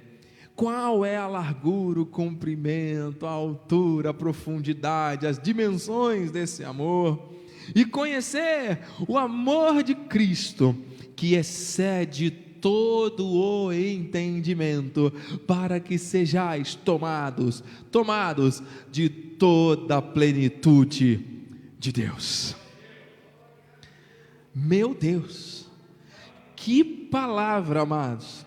qual 0.55 1.03
é 1.03 1.17
a 1.17 1.27
largura, 1.27 1.99
o 1.99 2.05
comprimento, 2.05 3.25
a 3.25 3.29
altura, 3.29 4.11
a 4.11 4.13
profundidade, 4.13 5.27
as 5.27 5.37
dimensões 5.37 6.31
desse 6.31 6.63
amor, 6.63 7.33
e 7.75 7.83
conhecer 7.83 8.79
o 9.05 9.17
amor 9.17 9.83
de 9.83 9.93
Cristo, 9.95 10.73
que 11.13 11.33
excede 11.33 12.31
todo 12.31 13.27
o 13.27 13.73
entendimento, 13.73 15.11
para 15.45 15.77
que 15.77 15.97
sejais 15.97 16.73
tomados, 16.73 17.61
tomados 17.91 18.63
de 18.89 19.09
toda 19.09 19.97
a 19.97 20.01
plenitude 20.01 21.19
de 21.77 21.91
Deus. 21.91 22.60
Meu 24.53 24.93
Deus, 24.93 25.65
que 26.55 26.83
palavra, 26.83 27.81
amados. 27.81 28.45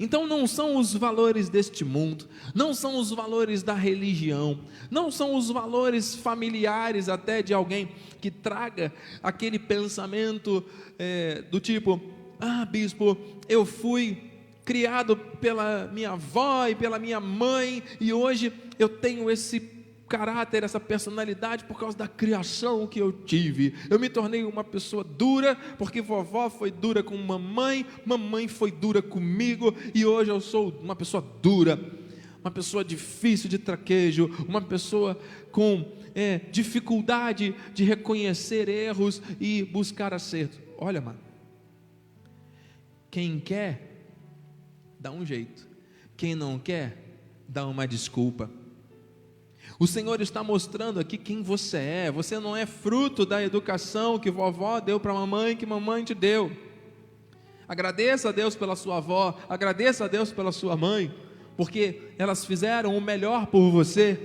Então 0.00 0.26
não 0.26 0.46
são 0.46 0.76
os 0.76 0.94
valores 0.94 1.48
deste 1.48 1.84
mundo, 1.84 2.28
não 2.54 2.72
são 2.72 2.98
os 2.98 3.10
valores 3.10 3.64
da 3.64 3.74
religião, 3.74 4.60
não 4.90 5.10
são 5.10 5.34
os 5.34 5.50
valores 5.50 6.14
familiares 6.14 7.08
até 7.08 7.42
de 7.42 7.52
alguém 7.52 7.88
que 8.20 8.30
traga 8.30 8.92
aquele 9.22 9.58
pensamento 9.58 10.64
é, 10.98 11.42
do 11.50 11.58
tipo: 11.58 12.00
ah, 12.38 12.64
bispo, 12.64 13.16
eu 13.48 13.66
fui 13.66 14.22
criado 14.64 15.16
pela 15.16 15.90
minha 15.92 16.10
avó 16.10 16.68
e 16.68 16.74
pela 16.74 16.98
minha 16.98 17.18
mãe 17.18 17.82
e 18.00 18.12
hoje 18.12 18.52
eu 18.78 18.88
tenho 18.88 19.28
esse 19.28 19.77
caráter, 20.08 20.64
essa 20.64 20.80
personalidade 20.80 21.64
por 21.64 21.78
causa 21.78 21.96
da 21.96 22.08
criação 22.08 22.86
que 22.86 23.00
eu 23.00 23.12
tive. 23.12 23.74
Eu 23.90 23.98
me 23.98 24.08
tornei 24.08 24.42
uma 24.44 24.64
pessoa 24.64 25.04
dura 25.04 25.54
porque 25.76 26.00
vovó 26.00 26.48
foi 26.48 26.70
dura 26.70 27.02
com 27.02 27.16
mamãe, 27.16 27.86
mamãe 28.04 28.48
foi 28.48 28.72
dura 28.72 29.02
comigo 29.02 29.74
e 29.94 30.04
hoje 30.04 30.30
eu 30.30 30.40
sou 30.40 30.70
uma 30.82 30.96
pessoa 30.96 31.24
dura, 31.42 31.78
uma 32.40 32.50
pessoa 32.50 32.84
difícil 32.84 33.48
de 33.48 33.58
traquejo, 33.58 34.30
uma 34.48 34.62
pessoa 34.62 35.18
com 35.52 35.92
é, 36.14 36.38
dificuldade 36.50 37.54
de 37.74 37.84
reconhecer 37.84 38.68
erros 38.68 39.22
e 39.38 39.62
buscar 39.62 40.14
acerto. 40.14 40.58
Olha, 40.76 41.00
mano, 41.00 41.18
quem 43.10 43.38
quer, 43.38 44.06
dá 44.98 45.10
um 45.10 45.24
jeito, 45.24 45.66
quem 46.16 46.34
não 46.34 46.58
quer, 46.58 47.20
dá 47.48 47.66
uma 47.66 47.86
desculpa. 47.86 48.50
O 49.78 49.86
Senhor 49.86 50.20
está 50.20 50.42
mostrando 50.42 50.98
aqui 50.98 51.16
quem 51.16 51.40
você 51.40 51.76
é. 51.76 52.10
Você 52.10 52.40
não 52.40 52.56
é 52.56 52.66
fruto 52.66 53.24
da 53.24 53.40
educação 53.42 54.18
que 54.18 54.30
vovó 54.30 54.80
deu 54.80 54.98
para 54.98 55.14
mamãe, 55.14 55.56
que 55.56 55.64
mamãe 55.64 56.02
te 56.02 56.14
deu. 56.14 56.50
Agradeça 57.68 58.30
a 58.30 58.32
Deus 58.32 58.56
pela 58.56 58.74
sua 58.74 58.96
avó, 58.96 59.38
agradeça 59.48 60.06
a 60.06 60.08
Deus 60.08 60.32
pela 60.32 60.50
sua 60.50 60.76
mãe, 60.76 61.14
porque 61.56 62.00
elas 62.18 62.44
fizeram 62.44 62.96
o 62.96 63.00
melhor 63.00 63.46
por 63.46 63.70
você, 63.70 64.18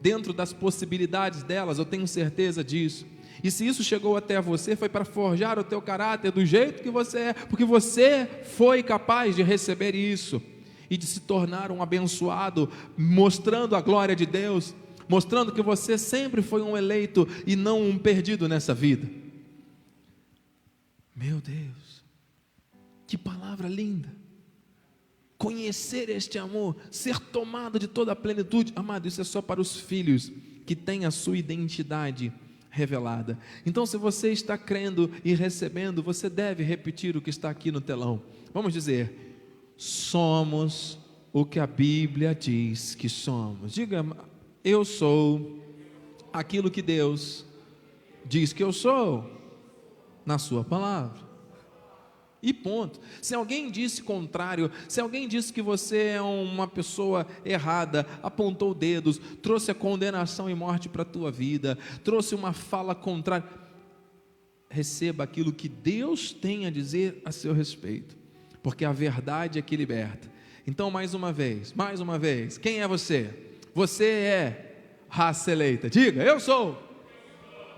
dentro 0.00 0.32
das 0.32 0.52
possibilidades 0.52 1.42
delas, 1.42 1.78
eu 1.78 1.84
tenho 1.84 2.06
certeza 2.06 2.62
disso. 2.62 3.04
E 3.42 3.50
se 3.50 3.66
isso 3.66 3.84
chegou 3.84 4.16
até 4.16 4.40
você, 4.40 4.76
foi 4.76 4.88
para 4.88 5.04
forjar 5.04 5.58
o 5.58 5.64
teu 5.64 5.82
caráter 5.82 6.30
do 6.30 6.46
jeito 6.46 6.82
que 6.82 6.90
você 6.90 7.18
é, 7.18 7.32
porque 7.34 7.64
você 7.64 8.26
foi 8.56 8.82
capaz 8.82 9.36
de 9.36 9.42
receber 9.42 9.94
isso 9.94 10.40
e 10.88 10.96
de 10.96 11.06
se 11.06 11.20
tornar 11.20 11.70
um 11.72 11.82
abençoado, 11.82 12.70
mostrando 12.96 13.74
a 13.74 13.80
glória 13.80 14.14
de 14.14 14.24
Deus 14.24 14.74
mostrando 15.08 15.52
que 15.52 15.62
você 15.62 15.96
sempre 15.96 16.42
foi 16.42 16.62
um 16.62 16.76
eleito 16.76 17.26
e 17.46 17.56
não 17.56 17.82
um 17.82 17.98
perdido 17.98 18.48
nessa 18.48 18.74
vida. 18.74 19.08
Meu 21.14 21.40
Deus, 21.40 22.04
que 23.06 23.16
palavra 23.16 23.68
linda! 23.68 24.14
Conhecer 25.38 26.08
este 26.08 26.38
amor, 26.38 26.76
ser 26.90 27.18
tomado 27.18 27.78
de 27.78 27.86
toda 27.86 28.12
a 28.12 28.16
plenitude, 28.16 28.72
amado, 28.74 29.06
isso 29.06 29.20
é 29.20 29.24
só 29.24 29.42
para 29.42 29.60
os 29.60 29.78
filhos 29.78 30.32
que 30.64 30.74
têm 30.74 31.04
a 31.04 31.10
sua 31.10 31.36
identidade 31.36 32.32
revelada. 32.70 33.38
Então, 33.64 33.86
se 33.86 33.96
você 33.96 34.32
está 34.32 34.58
crendo 34.58 35.10
e 35.24 35.34
recebendo, 35.34 36.02
você 36.02 36.28
deve 36.28 36.62
repetir 36.62 37.16
o 37.16 37.20
que 37.20 37.30
está 37.30 37.50
aqui 37.50 37.70
no 37.70 37.80
telão. 37.80 38.22
Vamos 38.52 38.72
dizer: 38.72 39.36
somos 39.76 40.98
o 41.32 41.44
que 41.44 41.58
a 41.58 41.66
Bíblia 41.66 42.34
diz 42.34 42.94
que 42.94 43.08
somos. 43.08 43.72
Diga 43.72 44.04
eu 44.66 44.84
sou 44.84 45.60
aquilo 46.32 46.72
que 46.72 46.82
Deus 46.82 47.46
diz 48.24 48.52
que 48.52 48.64
eu 48.64 48.72
sou 48.72 49.24
na 50.26 50.38
Sua 50.38 50.64
palavra. 50.64 51.24
E 52.42 52.52
ponto. 52.52 53.00
Se 53.22 53.32
alguém 53.32 53.70
disse 53.70 54.02
contrário, 54.02 54.68
se 54.88 55.00
alguém 55.00 55.28
disse 55.28 55.52
que 55.52 55.62
você 55.62 55.98
é 55.98 56.20
uma 56.20 56.66
pessoa 56.66 57.28
errada, 57.44 58.06
apontou 58.20 58.74
dedos, 58.74 59.20
trouxe 59.40 59.70
a 59.70 59.74
condenação 59.74 60.50
e 60.50 60.54
morte 60.54 60.88
para 60.88 61.02
a 61.02 61.06
tua 61.06 61.30
vida, 61.30 61.78
trouxe 62.02 62.34
uma 62.34 62.52
fala 62.52 62.94
contrária, 62.94 63.48
receba 64.68 65.22
aquilo 65.22 65.52
que 65.52 65.68
Deus 65.68 66.32
tem 66.32 66.66
a 66.66 66.70
dizer 66.70 67.22
a 67.24 67.30
seu 67.30 67.52
respeito, 67.52 68.16
porque 68.64 68.84
a 68.84 68.92
verdade 68.92 69.60
é 69.60 69.62
que 69.62 69.76
liberta. 69.76 70.28
Então, 70.66 70.90
mais 70.90 71.14
uma 71.14 71.32
vez, 71.32 71.72
mais 71.72 72.00
uma 72.00 72.18
vez, 72.18 72.58
quem 72.58 72.80
é 72.80 72.88
você? 72.88 73.45
Você 73.76 74.06
é 74.06 74.74
raça 75.06 75.52
eleita. 75.52 75.90
Diga, 75.90 76.22
eu 76.22 76.40
sou 76.40 76.82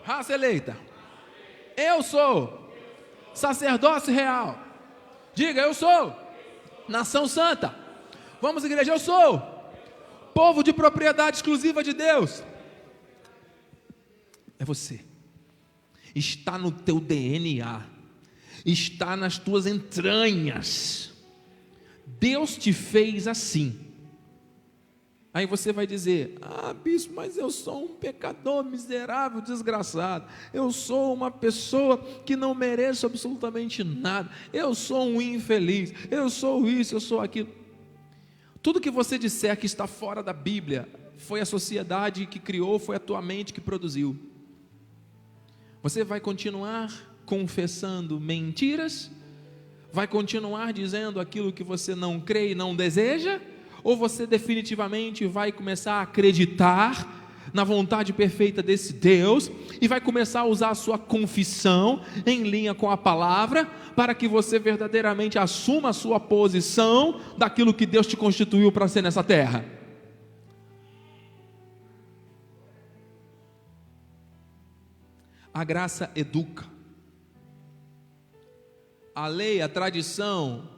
raça 0.05 0.33
eleita. 0.33 0.79
Eu 1.77 2.05
sou 2.05 2.73
sacerdócio 3.35 4.15
real. 4.15 4.57
Diga, 5.35 5.61
eu 5.61 5.75
sou 5.75 6.17
nação 6.89 7.27
santa. 7.27 7.75
Vamos, 8.41 8.63
igreja, 8.63 8.93
eu 8.93 8.99
sou 9.01 9.41
povo 10.33 10.63
de 10.63 10.73
propriedade 10.73 11.39
exclusiva 11.39 11.83
de 11.83 11.93
Deus. 11.93 12.45
É 14.57 14.65
você. 14.65 15.01
Está 16.15 16.57
no 16.57 16.71
teu 16.71 17.01
DNA. 17.01 17.83
Está 18.65 19.17
nas 19.17 19.37
tuas 19.37 19.67
entranhas. 19.67 21.11
Deus 22.07 22.57
te 22.57 22.73
fez 22.73 23.27
assim. 23.27 23.88
Aí 25.33 25.47
você 25.47 25.73
vai 25.73 25.87
dizer: 25.87 26.37
Ah, 26.41 26.73
bispo, 26.73 27.15
mas 27.15 27.37
eu 27.37 27.51
sou 27.51 27.85
um 27.85 27.89
pecador 27.89 28.65
miserável, 28.65 29.41
desgraçado. 29.41 30.27
Eu 30.53 30.71
sou 30.73 31.13
uma 31.15 31.31
pessoa 31.31 31.99
que 32.25 32.35
não 32.35 32.55
mereço 32.55 33.07
absolutamente 33.07 33.85
nada. 33.85 34.31
Eu 34.53 34.75
sou 34.75 35.07
um 35.07 35.21
infeliz. 35.21 35.93
Eu 36.11 36.31
sou 36.31 36.69
isso, 36.69 36.95
eu 36.95 37.01
sou 37.01 37.21
aquilo. 37.21 37.49
Tudo 38.63 38.81
que 38.81 38.91
você 38.91 39.19
disser 39.19 39.57
que 39.57 39.67
está 39.67 39.87
fora 39.87 40.23
da 40.23 40.33
Bíblia, 40.33 40.89
foi 41.19 41.41
a 41.41 41.47
sociedade 41.47 42.27
que 42.27 42.39
criou, 42.39 42.79
foi 42.79 42.97
a 42.97 43.01
tua 43.01 43.21
mente 43.21 43.53
que 43.53 43.61
produziu. 43.61 44.17
Você 45.83 46.05
vai 46.05 46.21
continuar 46.21 46.93
confessando 47.27 48.21
mentiras? 48.21 49.11
Vai 49.93 50.07
continuar 50.07 50.73
dizendo 50.73 51.21
aquilo 51.21 51.53
que 51.53 51.65
você 51.65 51.95
não 51.95 52.21
crê 52.21 52.53
e 52.53 52.55
não 52.55 52.75
deseja? 52.75 53.41
Ou 53.83 53.97
você 53.97 54.27
definitivamente 54.27 55.27
vai 55.27 55.53
começar 55.53 55.95
a 55.95 56.03
acreditar 56.03 57.19
na 57.53 57.65
vontade 57.65 58.13
perfeita 58.13 58.63
desse 58.63 58.93
Deus 58.93 59.51
e 59.81 59.89
vai 59.89 60.01
começar 60.01 60.41
a 60.41 60.45
usar 60.45 60.71
a 60.71 60.75
sua 60.75 60.99
confissão 60.99 62.03
em 62.27 62.43
linha 62.43 62.75
com 62.75 62.91
a 62.91 62.97
palavra 62.97 63.65
para 63.97 64.15
que 64.15 64.29
você 64.29 64.59
verdadeiramente 64.59 65.39
assuma 65.39 65.91
a 65.91 65.93
sua 65.93 66.21
posição 66.21 67.21
daquilo 67.37 67.75
que 67.75 67.87
Deus 67.87 68.07
te 68.07 68.17
constituiu 68.17 68.71
para 68.71 68.89
ser 68.89 69.03
nessa 69.03 69.25
terra. 69.25 69.65
A 75.53 75.65
graça 75.65 76.11
educa. 76.15 76.65
A 79.15 79.27
lei, 79.27 79.61
a 79.61 79.69
tradição, 79.69 80.69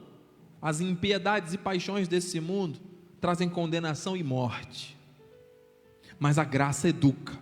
as 0.59 0.81
impiedades 0.81 1.53
e 1.53 1.57
paixões 1.59 2.07
desse 2.07 2.39
mundo 2.39 2.90
trazem 3.21 3.47
condenação 3.47 4.17
e 4.17 4.23
morte. 4.23 4.97
Mas 6.19 6.39
a 6.39 6.43
graça 6.43 6.89
educa. 6.89 7.39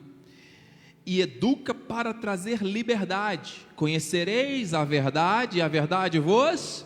E 1.06 1.22
educa 1.22 1.74
para 1.74 2.14
trazer 2.14 2.62
liberdade. 2.62 3.66
Conhecereis 3.76 4.74
a 4.74 4.84
verdade, 4.84 5.58
e 5.58 5.62
a 5.62 5.68
verdade 5.68 6.20
vos. 6.20 6.86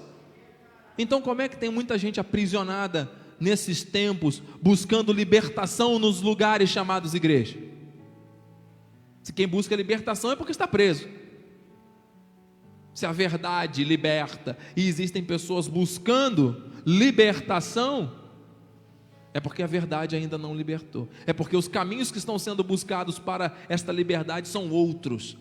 Então, 0.97 1.21
como 1.21 1.41
é 1.41 1.49
que 1.49 1.57
tem 1.57 1.71
muita 1.71 1.97
gente 1.97 2.19
aprisionada 2.19 3.11
nesses 3.39 3.83
tempos, 3.83 4.41
buscando 4.61 5.11
libertação 5.11 5.97
nos 5.97 6.21
lugares 6.21 6.69
chamados 6.69 7.15
igreja? 7.15 7.57
Se 9.23 9.33
quem 9.33 9.47
busca 9.47 9.75
libertação 9.75 10.31
é 10.31 10.35
porque 10.35 10.51
está 10.51 10.67
preso. 10.67 11.07
Se 12.93 13.07
a 13.07 13.11
verdade 13.11 13.83
liberta 13.83 14.55
e 14.75 14.87
existem 14.87 15.23
pessoas 15.23 15.67
buscando 15.67 16.71
libertação, 16.85 18.22
é 19.33 19.39
porque 19.39 19.63
a 19.63 19.67
verdade 19.67 20.15
ainda 20.15 20.37
não 20.37 20.55
libertou. 20.55 21.09
É 21.25 21.33
porque 21.33 21.57
os 21.57 21.67
caminhos 21.67 22.11
que 22.11 22.17
estão 22.17 22.37
sendo 22.37 22.63
buscados 22.63 23.17
para 23.17 23.55
esta 23.67 23.91
liberdade 23.91 24.47
são 24.47 24.69
outros. 24.69 25.37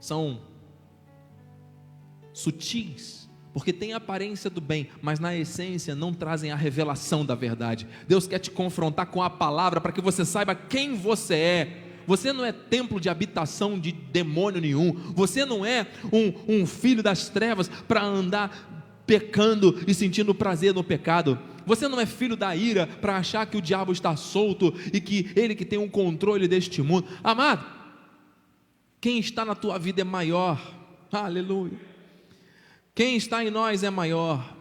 São 0.00 0.40
sutis, 2.32 3.28
porque 3.52 3.72
têm 3.72 3.92
aparência 3.92 4.48
do 4.48 4.60
bem, 4.60 4.88
mas 5.02 5.18
na 5.18 5.36
essência 5.36 5.94
não 5.94 6.14
trazem 6.14 6.52
a 6.52 6.56
revelação 6.56 7.24
da 7.24 7.34
verdade. 7.34 7.86
Deus 8.06 8.26
quer 8.26 8.38
te 8.38 8.50
confrontar 8.50 9.06
com 9.06 9.22
a 9.22 9.28
palavra 9.28 9.80
para 9.80 9.92
que 9.92 10.00
você 10.00 10.24
saiba 10.24 10.54
quem 10.54 10.94
você 10.94 11.34
é. 11.34 11.84
Você 12.06 12.32
não 12.32 12.42
é 12.42 12.52
templo 12.52 12.98
de 12.98 13.10
habitação 13.10 13.78
de 13.78 13.92
demônio 13.92 14.62
nenhum. 14.62 14.94
Você 15.12 15.44
não 15.44 15.66
é 15.66 15.86
um, 16.10 16.60
um 16.60 16.66
filho 16.66 17.02
das 17.02 17.28
trevas 17.28 17.68
para 17.68 18.02
andar 18.02 18.77
pecando 19.08 19.82
e 19.86 19.94
sentindo 19.94 20.34
prazer 20.34 20.74
no 20.74 20.84
pecado. 20.84 21.38
Você 21.64 21.88
não 21.88 21.98
é 21.98 22.04
filho 22.04 22.36
da 22.36 22.54
ira 22.54 22.86
para 22.86 23.16
achar 23.16 23.46
que 23.46 23.56
o 23.56 23.62
diabo 23.62 23.90
está 23.90 24.14
solto 24.14 24.72
e 24.92 25.00
que 25.00 25.32
ele 25.34 25.54
que 25.54 25.64
tem 25.64 25.78
um 25.78 25.88
controle 25.88 26.46
deste 26.46 26.82
mundo. 26.82 27.08
Amado, 27.24 27.64
quem 29.00 29.18
está 29.18 29.44
na 29.44 29.54
tua 29.54 29.78
vida 29.78 30.02
é 30.02 30.04
maior. 30.04 30.60
Aleluia. 31.10 31.80
Quem 32.94 33.16
está 33.16 33.42
em 33.42 33.50
nós 33.50 33.82
é 33.82 33.90
maior. 33.90 34.54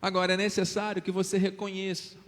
Agora 0.00 0.34
é 0.34 0.36
necessário 0.36 1.02
que 1.02 1.10
você 1.10 1.36
reconheça 1.36 2.22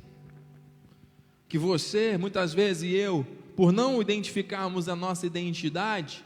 que 1.49 1.59
você, 1.59 2.19
muitas 2.19 2.53
vezes, 2.53 2.83
e 2.83 2.97
eu, 2.97 3.25
por 3.55 3.73
não 3.73 4.01
identificarmos 4.01 4.89
a 4.89 4.97
nossa 4.97 5.25
identidade, 5.25 6.25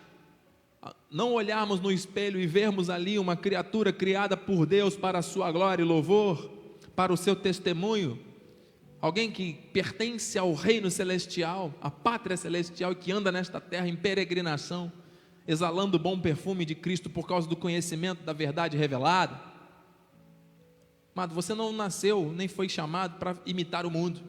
não 1.11 1.33
olharmos 1.33 1.81
no 1.81 1.91
espelho 1.91 2.41
e 2.41 2.47
vermos 2.47 2.91
ali 2.91 3.19
uma 3.19 3.37
criatura 3.37 3.93
criada 3.93 4.37
por 4.37 4.67
Deus 4.67 4.97
para 4.97 5.19
a 5.19 5.23
sua 5.23 5.51
glória 5.51 5.83
e 5.83 5.87
louvor, 5.87 6.51
para 6.95 7.12
o 7.12 7.17
seu 7.17 7.35
testemunho, 7.35 8.19
alguém 9.01 9.31
que 9.31 9.55
pertence 9.73 10.38
ao 10.38 10.53
reino 10.55 10.91
celestial, 10.91 11.75
à 11.81 11.91
pátria 11.91 12.37
celestial 12.37 12.93
e 12.93 12.97
que 12.97 13.12
anda 13.12 13.33
nesta 13.33 13.61
terra 13.61 13.88
em 13.88 13.97
peregrinação, 13.97 14.93
exalando 15.47 15.97
o 15.97 16.01
bom 16.01 16.19
perfume 16.19 16.64
de 16.64 16.75
Cristo 16.75 17.09
por 17.09 17.27
causa 17.27 17.49
do 17.49 17.57
conhecimento 17.57 18.23
da 18.23 18.33
verdade 18.33 18.77
revelada. 18.77 19.41
Amado, 21.14 21.35
você 21.35 21.55
não 21.55 21.73
nasceu 21.73 22.33
nem 22.37 22.47
foi 22.47 22.69
chamado 22.69 23.19
para 23.19 23.37
imitar 23.47 23.87
o 23.87 23.91
mundo. 23.91 24.21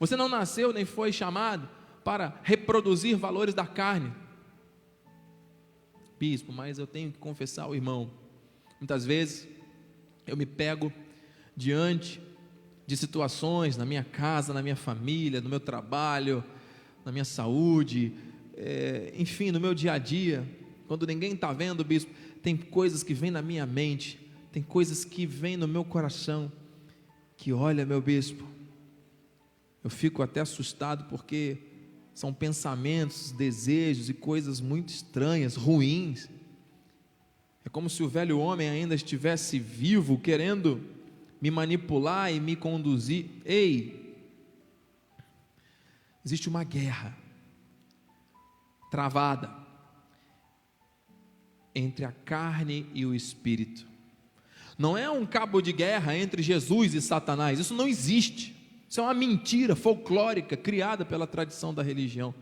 Você 0.00 0.16
não 0.16 0.28
nasceu 0.28 0.72
nem 0.72 0.84
foi 0.84 1.12
chamado 1.12 1.68
para 2.02 2.40
reproduzir 2.42 3.16
valores 3.16 3.54
da 3.54 3.66
carne 3.66 4.21
bispo, 6.22 6.52
mas 6.52 6.78
eu 6.78 6.86
tenho 6.86 7.10
que 7.10 7.18
confessar 7.18 7.64
ao 7.64 7.74
irmão. 7.74 8.08
Muitas 8.78 9.04
vezes 9.04 9.48
eu 10.24 10.36
me 10.36 10.46
pego 10.46 10.92
diante 11.56 12.20
de 12.86 12.96
situações 12.96 13.76
na 13.76 13.84
minha 13.84 14.04
casa, 14.04 14.54
na 14.54 14.62
minha 14.62 14.76
família, 14.76 15.40
no 15.40 15.48
meu 15.48 15.58
trabalho, 15.58 16.44
na 17.04 17.10
minha 17.10 17.24
saúde, 17.24 18.12
é, 18.56 19.12
enfim, 19.16 19.50
no 19.50 19.58
meu 19.58 19.74
dia 19.74 19.94
a 19.94 19.98
dia, 19.98 20.48
quando 20.86 21.08
ninguém 21.08 21.32
está 21.32 21.52
vendo, 21.52 21.84
bispo, 21.84 22.12
tem 22.40 22.56
coisas 22.56 23.02
que 23.02 23.14
vêm 23.14 23.32
na 23.32 23.42
minha 23.42 23.66
mente, 23.66 24.20
tem 24.52 24.62
coisas 24.62 25.04
que 25.04 25.26
vêm 25.26 25.56
no 25.56 25.66
meu 25.66 25.84
coração, 25.84 26.52
que 27.36 27.52
olha, 27.52 27.84
meu 27.84 28.00
bispo, 28.00 28.46
eu 29.82 29.90
fico 29.90 30.22
até 30.22 30.40
assustado 30.40 31.06
porque 31.06 31.58
são 32.14 32.32
pensamentos, 32.32 33.32
desejos 33.32 34.08
e 34.08 34.14
coisas 34.14 34.60
muito 34.60 34.90
estranhas, 34.90 35.56
ruins. 35.56 36.28
É 37.64 37.68
como 37.68 37.88
se 37.88 38.02
o 38.02 38.08
velho 38.08 38.38
homem 38.38 38.68
ainda 38.68 38.94
estivesse 38.94 39.58
vivo, 39.58 40.18
querendo 40.18 40.80
me 41.40 41.50
manipular 41.50 42.32
e 42.32 42.38
me 42.38 42.54
conduzir. 42.54 43.26
Ei, 43.44 44.16
existe 46.24 46.48
uma 46.48 46.64
guerra 46.64 47.16
travada 48.90 49.50
entre 51.74 52.04
a 52.04 52.12
carne 52.12 52.86
e 52.92 53.06
o 53.06 53.14
espírito. 53.14 53.86
Não 54.78 54.96
é 54.96 55.08
um 55.10 55.24
cabo 55.24 55.60
de 55.60 55.72
guerra 55.72 56.16
entre 56.16 56.42
Jesus 56.42 56.94
e 56.94 57.00
Satanás, 57.00 57.58
isso 57.58 57.74
não 57.74 57.88
existe. 57.88 58.61
Isso 58.92 59.00
é 59.00 59.04
uma 59.04 59.14
mentira 59.14 59.74
folclórica 59.74 60.54
criada 60.54 61.02
pela 61.02 61.26
tradição 61.26 61.72
da 61.72 61.82
religião. 61.82 62.34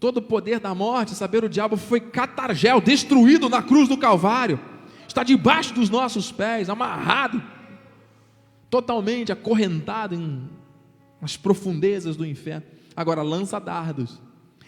Todo 0.00 0.16
o 0.16 0.22
poder 0.22 0.58
da 0.58 0.74
morte, 0.74 1.14
saber 1.14 1.44
o 1.44 1.48
diabo 1.48 1.76
foi 1.76 2.00
catargel, 2.00 2.80
destruído 2.80 3.46
na 3.46 3.62
cruz 3.62 3.86
do 3.86 3.98
Calvário. 3.98 4.58
Está 5.06 5.22
debaixo 5.22 5.74
dos 5.74 5.90
nossos 5.90 6.32
pés, 6.32 6.70
amarrado, 6.70 7.42
totalmente 8.70 9.30
acorrentado 9.30 10.14
em 10.14 10.48
nas 11.20 11.36
profundezas 11.36 12.16
do 12.16 12.24
inferno. 12.24 12.64
Agora 12.96 13.20
lança 13.20 13.60
dardos. 13.60 14.18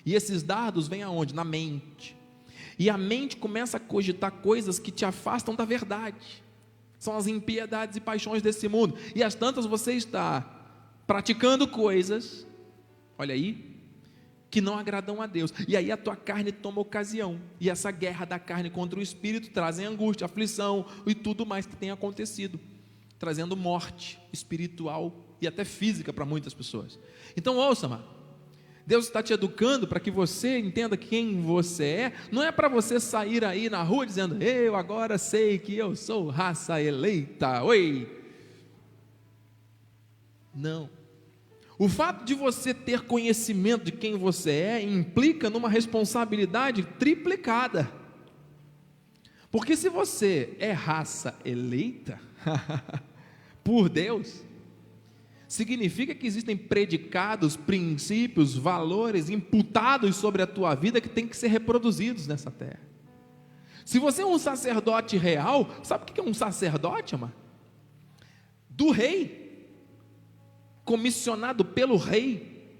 E 0.04 0.14
esses 0.14 0.42
dardos 0.42 0.86
vêm 0.86 1.02
aonde? 1.02 1.34
Na 1.34 1.44
mente. 1.44 2.14
E 2.78 2.90
a 2.90 2.98
mente 2.98 3.38
começa 3.38 3.78
a 3.78 3.80
cogitar 3.80 4.32
coisas 4.32 4.78
que 4.78 4.90
te 4.90 5.06
afastam 5.06 5.54
da 5.54 5.64
verdade. 5.64 6.44
São 6.98 7.16
as 7.16 7.26
impiedades 7.26 7.96
e 7.96 8.00
paixões 8.00 8.42
desse 8.42 8.68
mundo. 8.68 8.98
E 9.14 9.22
as 9.22 9.34
tantas 9.34 9.64
você 9.64 9.94
está 9.94 10.56
praticando 11.08 11.66
coisas, 11.66 12.46
olha 13.16 13.34
aí, 13.34 13.80
que 14.50 14.60
não 14.60 14.78
agradam 14.78 15.22
a 15.22 15.26
Deus. 15.26 15.54
E 15.66 15.74
aí 15.74 15.90
a 15.90 15.96
tua 15.96 16.14
carne 16.14 16.52
toma 16.52 16.82
ocasião. 16.82 17.40
E 17.58 17.70
essa 17.70 17.90
guerra 17.90 18.26
da 18.26 18.38
carne 18.38 18.68
contra 18.68 18.98
o 18.98 19.02
espírito 19.02 19.50
trazem 19.50 19.86
angústia, 19.86 20.26
aflição 20.26 20.84
e 21.06 21.14
tudo 21.14 21.46
mais 21.46 21.64
que 21.64 21.74
tem 21.74 21.90
acontecido, 21.90 22.60
trazendo 23.18 23.56
morte 23.56 24.20
espiritual 24.30 25.14
e 25.40 25.46
até 25.46 25.64
física 25.64 26.12
para 26.12 26.26
muitas 26.26 26.52
pessoas. 26.52 26.98
Então, 27.34 27.56
ouça, 27.56 27.86
amado. 27.86 28.04
Deus 28.86 29.06
está 29.06 29.22
te 29.22 29.32
educando 29.32 29.88
para 29.88 30.00
que 30.00 30.10
você 30.10 30.58
entenda 30.58 30.94
quem 30.94 31.40
você 31.40 31.84
é. 31.84 32.12
Não 32.30 32.42
é 32.42 32.52
para 32.52 32.68
você 32.68 33.00
sair 33.00 33.46
aí 33.46 33.70
na 33.70 33.82
rua 33.82 34.04
dizendo, 34.04 34.42
eu 34.42 34.76
agora 34.76 35.16
sei 35.16 35.58
que 35.58 35.74
eu 35.74 35.96
sou 35.96 36.28
raça 36.28 36.82
eleita. 36.82 37.62
Oi! 37.62 38.14
Não. 40.54 40.97
O 41.78 41.88
fato 41.88 42.24
de 42.24 42.34
você 42.34 42.74
ter 42.74 43.02
conhecimento 43.02 43.84
de 43.84 43.92
quem 43.92 44.16
você 44.18 44.50
é 44.50 44.82
implica 44.82 45.48
numa 45.48 45.68
responsabilidade 45.68 46.82
triplicada. 46.82 47.88
Porque 49.48 49.76
se 49.76 49.88
você 49.88 50.56
é 50.58 50.72
raça 50.72 51.38
eleita 51.44 52.20
por 53.62 53.88
Deus, 53.88 54.42
significa 55.46 56.14
que 56.16 56.26
existem 56.26 56.56
predicados, 56.56 57.56
princípios, 57.56 58.56
valores 58.56 59.30
imputados 59.30 60.16
sobre 60.16 60.42
a 60.42 60.46
tua 60.48 60.74
vida 60.74 61.00
que 61.00 61.08
tem 61.08 61.28
que 61.28 61.36
ser 61.36 61.48
reproduzidos 61.48 62.26
nessa 62.26 62.50
terra. 62.50 62.80
Se 63.84 64.00
você 64.00 64.22
é 64.22 64.26
um 64.26 64.36
sacerdote 64.36 65.16
real, 65.16 65.70
sabe 65.84 66.02
o 66.02 66.06
que 66.12 66.20
é 66.20 66.24
um 66.24 66.34
sacerdote, 66.34 67.14
amado? 67.14 67.32
Do 68.68 68.90
rei 68.90 69.47
comissionado 70.88 71.66
pelo 71.66 71.98
rei. 71.98 72.72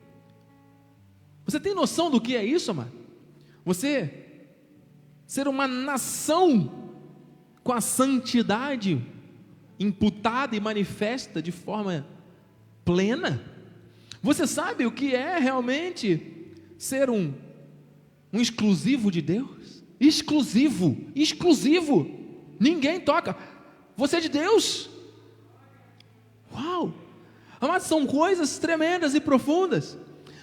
Você 1.45 1.61
tem 1.61 1.75
noção 1.75 2.11
do 2.11 2.19
que 2.19 2.35
é 2.35 2.43
isso, 2.43 2.71
amado? 2.71 2.91
Você 3.67 4.25
ser 5.27 5.47
uma 5.47 5.69
nação 5.69 6.97
com 7.63 7.71
a 7.71 7.83
santidade 7.83 9.05
imputada 9.79 10.57
e 10.57 10.61
manifesta 10.61 11.43
de 11.43 11.53
forma 11.53 12.07
plena. 12.83 13.45
Você 14.23 14.47
sabe 14.47 14.87
o 14.87 14.91
que 14.91 15.15
é 15.15 15.39
realmente 15.39 16.55
ser 16.79 17.11
um, 17.11 17.35
um 18.33 18.41
exclusivo 18.41 19.11
de 19.11 19.21
Deus? 19.21 19.85
Exclusivo, 20.01 20.97
exclusivo. 21.15 22.11
Ninguém 22.59 23.01
toca. 23.01 23.37
Você 23.99 24.17
é 24.17 24.21
de 24.21 24.31
Deus. 24.31 24.89
Uau! 26.51 27.08
Amados, 27.61 27.87
são 27.87 28.07
coisas 28.07 28.59
tremendas 28.59 29.15
e 29.15 29.21
profundas. 29.21 29.97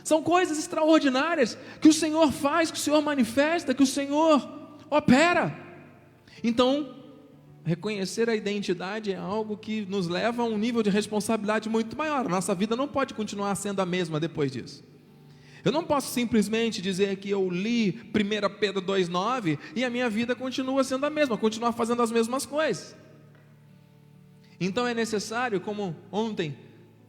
São 0.04 0.21
coisas 0.21 0.60
extraordinárias 0.60 1.58
que 1.82 1.88
o 1.88 1.93
Senhor 1.93 2.32
faz, 2.32 2.69
que 2.69 2.78
o 2.78 2.82
Senhor 2.82 3.01
manifesta, 3.01 3.73
que 3.73 3.84
o 3.84 3.88
Senhor 3.88 4.47
opera. 4.89 5.58
Então, 6.43 6.95
reconhecer 7.63 8.30
a 8.30 8.36
identidade 8.36 9.12
é 9.12 9.15
algo 9.15 9.58
que 9.58 9.82
nos 9.88 10.08
leva 10.08 10.43
a 10.43 10.45
um 10.45 10.58
nível 10.58 10.84
de 10.84 10.91
responsabilidade 10.91 11.67
muito 11.69 11.97
maior. 11.97 12.30
Nossa 12.30 12.54
vida 12.54 12.75
não 12.75 12.88
pode 12.88 13.15
continuar 13.15 13.56
sendo 13.56 13.82
a 13.82 13.86
mesma 13.86 14.19
depois 14.19 14.51
disso. 14.51 14.84
Eu 15.63 15.71
não 15.71 15.84
posso 15.84 16.13
simplesmente 16.13 16.80
dizer 16.80 17.15
que 17.15 17.32
eu 17.32 17.49
li 17.49 18.12
1 18.13 18.60
Pedro 18.60 18.84
2,9 18.84 19.58
e 19.75 19.84
a 19.84 19.89
minha 19.89 20.08
vida 20.08 20.36
continua 20.36 20.84
sendo 20.84 21.08
a 21.08 21.10
mesma, 21.10 21.36
continuar 21.36 21.71
fazendo 21.71 22.04
as 22.04 22.12
mesmas 22.12 22.45
coisas. 22.45 22.95
Então 24.60 24.86
é 24.86 24.93
necessário, 24.93 25.60
como 25.60 25.95
ontem 26.12 26.56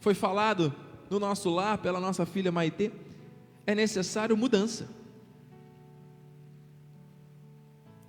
foi 0.07 0.14
falado 0.14 0.73
no 1.11 1.19
nosso 1.19 1.51
lar 1.51 1.79
pela 1.79 1.99
nossa 1.99 2.25
filha 2.25 2.53
Maitê, 2.53 2.92
é 3.66 3.75
necessário 3.75 4.37
mudança. 4.37 4.88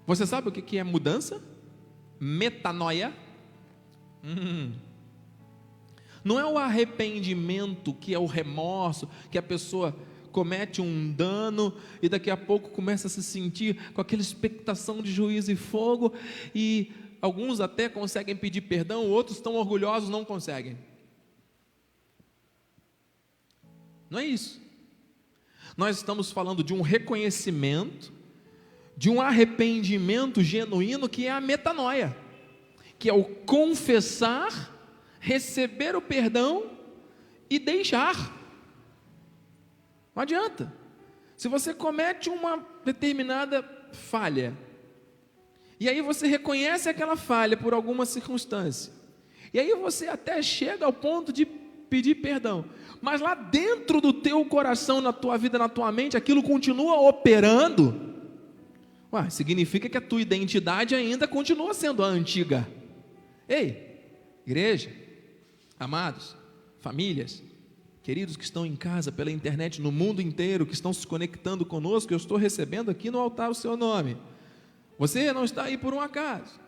Você 0.05 0.23
sabe 0.27 0.47
o 0.47 0.51
que 0.51 0.77
é 0.77 0.83
mudança? 0.83 1.41
Metanoia. 2.19 3.11
Hum. 4.23 4.73
Não 6.23 6.39
é 6.39 6.45
o 6.45 6.59
arrependimento 6.59 7.91
que 7.95 8.13
é 8.13 8.19
o 8.19 8.27
remorso, 8.27 9.09
que 9.31 9.37
a 9.39 9.41
pessoa 9.41 9.95
comete 10.31 10.83
um 10.83 11.11
dano 11.11 11.73
e 11.99 12.07
daqui 12.07 12.29
a 12.29 12.37
pouco 12.37 12.69
começa 12.69 13.07
a 13.07 13.09
se 13.09 13.23
sentir 13.23 13.91
com 13.93 14.01
aquela 14.01 14.21
expectação 14.21 15.01
de 15.01 15.11
juízo 15.11 15.51
e 15.51 15.55
fogo, 15.55 16.13
e 16.53 16.91
alguns 17.19 17.59
até 17.59 17.89
conseguem 17.89 18.35
pedir 18.35 18.61
perdão, 18.61 19.03
outros 19.07 19.41
tão 19.41 19.55
orgulhosos 19.55 20.09
não 20.09 20.23
conseguem. 20.23 20.77
Não 24.09 24.19
é 24.19 24.25
isso. 24.25 24.61
Nós 25.75 25.97
estamos 25.97 26.31
falando 26.31 26.63
de 26.63 26.73
um 26.73 26.81
reconhecimento, 26.81 28.11
de 28.95 29.09
um 29.09 29.21
arrependimento 29.21 30.41
genuíno 30.41 31.07
que 31.07 31.27
é 31.27 31.31
a 31.31 31.41
metanoia, 31.41 32.17
que 32.97 33.09
é 33.09 33.13
o 33.13 33.23
confessar, 33.23 34.75
receber 35.19 35.95
o 35.95 36.01
perdão 36.01 36.71
e 37.49 37.59
deixar. 37.59 38.35
Não 40.15 40.23
adianta. 40.23 40.73
Se 41.35 41.47
você 41.47 41.73
comete 41.73 42.29
uma 42.29 42.65
determinada 42.83 43.63
falha, 43.93 44.57
e 45.79 45.87
aí 45.87 46.01
você 46.01 46.25
reconhece 46.25 46.89
aquela 46.89 47.15
falha 47.15 47.55
por 47.55 47.73
alguma 47.73 48.05
circunstância, 48.05 48.91
e 49.53 49.59
aí 49.59 49.75
você 49.75 50.07
até 50.07 50.41
chega 50.41 50.85
ao 50.85 50.93
ponto 50.93 51.31
de 51.31 51.45
pedir 51.89 52.15
perdão, 52.15 52.65
mas 53.01 53.21
lá 53.21 53.35
dentro 53.35 54.01
do 54.01 54.13
teu 54.13 54.43
coração, 54.45 55.01
na 55.01 55.13
tua 55.13 55.37
vida, 55.37 55.57
na 55.57 55.69
tua 55.69 55.91
mente, 55.91 56.17
aquilo 56.17 56.43
continua 56.43 56.99
operando, 57.07 58.15
ué, 59.11 59.29
significa 59.29 59.87
que 59.87 59.97
a 59.97 60.01
tua 60.01 60.21
identidade 60.21 60.95
ainda 60.95 61.27
continua 61.27 61.73
sendo 61.73 62.03
a 62.03 62.07
antiga. 62.07 62.67
Ei, 63.47 64.01
igreja, 64.45 64.91
amados, 65.79 66.35
famílias, 66.79 67.43
queridos 68.03 68.37
que 68.37 68.43
estão 68.43 68.65
em 68.65 68.75
casa, 68.75 69.11
pela 69.11 69.31
internet, 69.31 69.81
no 69.81 69.91
mundo 69.91 70.21
inteiro, 70.21 70.65
que 70.65 70.73
estão 70.73 70.93
se 70.93 71.05
conectando 71.05 71.65
conosco, 71.65 72.13
eu 72.13 72.17
estou 72.17 72.37
recebendo 72.37 72.89
aqui 72.89 73.11
no 73.11 73.19
altar 73.19 73.49
o 73.49 73.55
seu 73.55 73.75
nome. 73.75 74.17
Você 74.97 75.31
não 75.33 75.43
está 75.43 75.63
aí 75.63 75.77
por 75.77 75.93
um 75.93 75.99
acaso. 75.99 76.59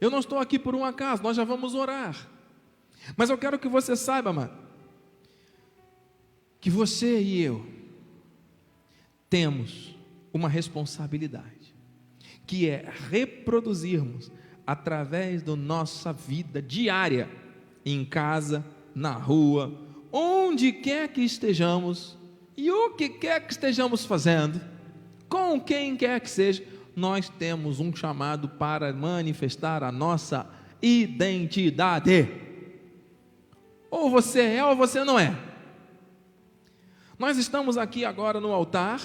Eu 0.00 0.10
não 0.10 0.20
estou 0.20 0.38
aqui 0.38 0.58
por 0.58 0.74
um 0.74 0.84
acaso, 0.84 1.22
nós 1.22 1.36
já 1.36 1.44
vamos 1.44 1.74
orar. 1.74 2.28
Mas 3.16 3.30
eu 3.30 3.38
quero 3.38 3.58
que 3.58 3.68
você 3.68 3.96
saiba, 3.96 4.32
mano, 4.32 4.52
que 6.60 6.70
você 6.70 7.20
e 7.20 7.42
eu 7.42 7.64
temos 9.30 9.96
uma 10.32 10.48
responsabilidade, 10.48 11.74
que 12.46 12.68
é 12.68 12.90
reproduzirmos 13.10 14.30
através 14.66 15.42
da 15.42 15.56
nossa 15.56 16.12
vida 16.12 16.60
diária, 16.60 17.28
em 17.84 18.04
casa, 18.04 18.64
na 18.94 19.12
rua, 19.12 19.72
onde 20.12 20.72
quer 20.72 21.08
que 21.08 21.22
estejamos 21.22 22.18
e 22.56 22.70
o 22.70 22.90
que 22.90 23.08
quer 23.08 23.46
que 23.46 23.52
estejamos 23.52 24.04
fazendo, 24.04 24.60
com 25.28 25.60
quem 25.60 25.96
quer 25.96 26.20
que 26.20 26.28
seja, 26.28 26.64
nós 26.96 27.28
temos 27.28 27.78
um 27.78 27.94
chamado 27.94 28.48
para 28.48 28.92
manifestar 28.92 29.84
a 29.84 29.92
nossa 29.92 30.46
identidade. 30.82 32.28
Ou 33.90 34.10
você 34.10 34.40
é 34.40 34.64
ou 34.64 34.76
você 34.76 35.02
não 35.04 35.18
é. 35.18 35.36
Nós 37.18 37.36
estamos 37.36 37.76
aqui 37.76 38.04
agora 38.04 38.40
no 38.40 38.52
altar, 38.52 39.00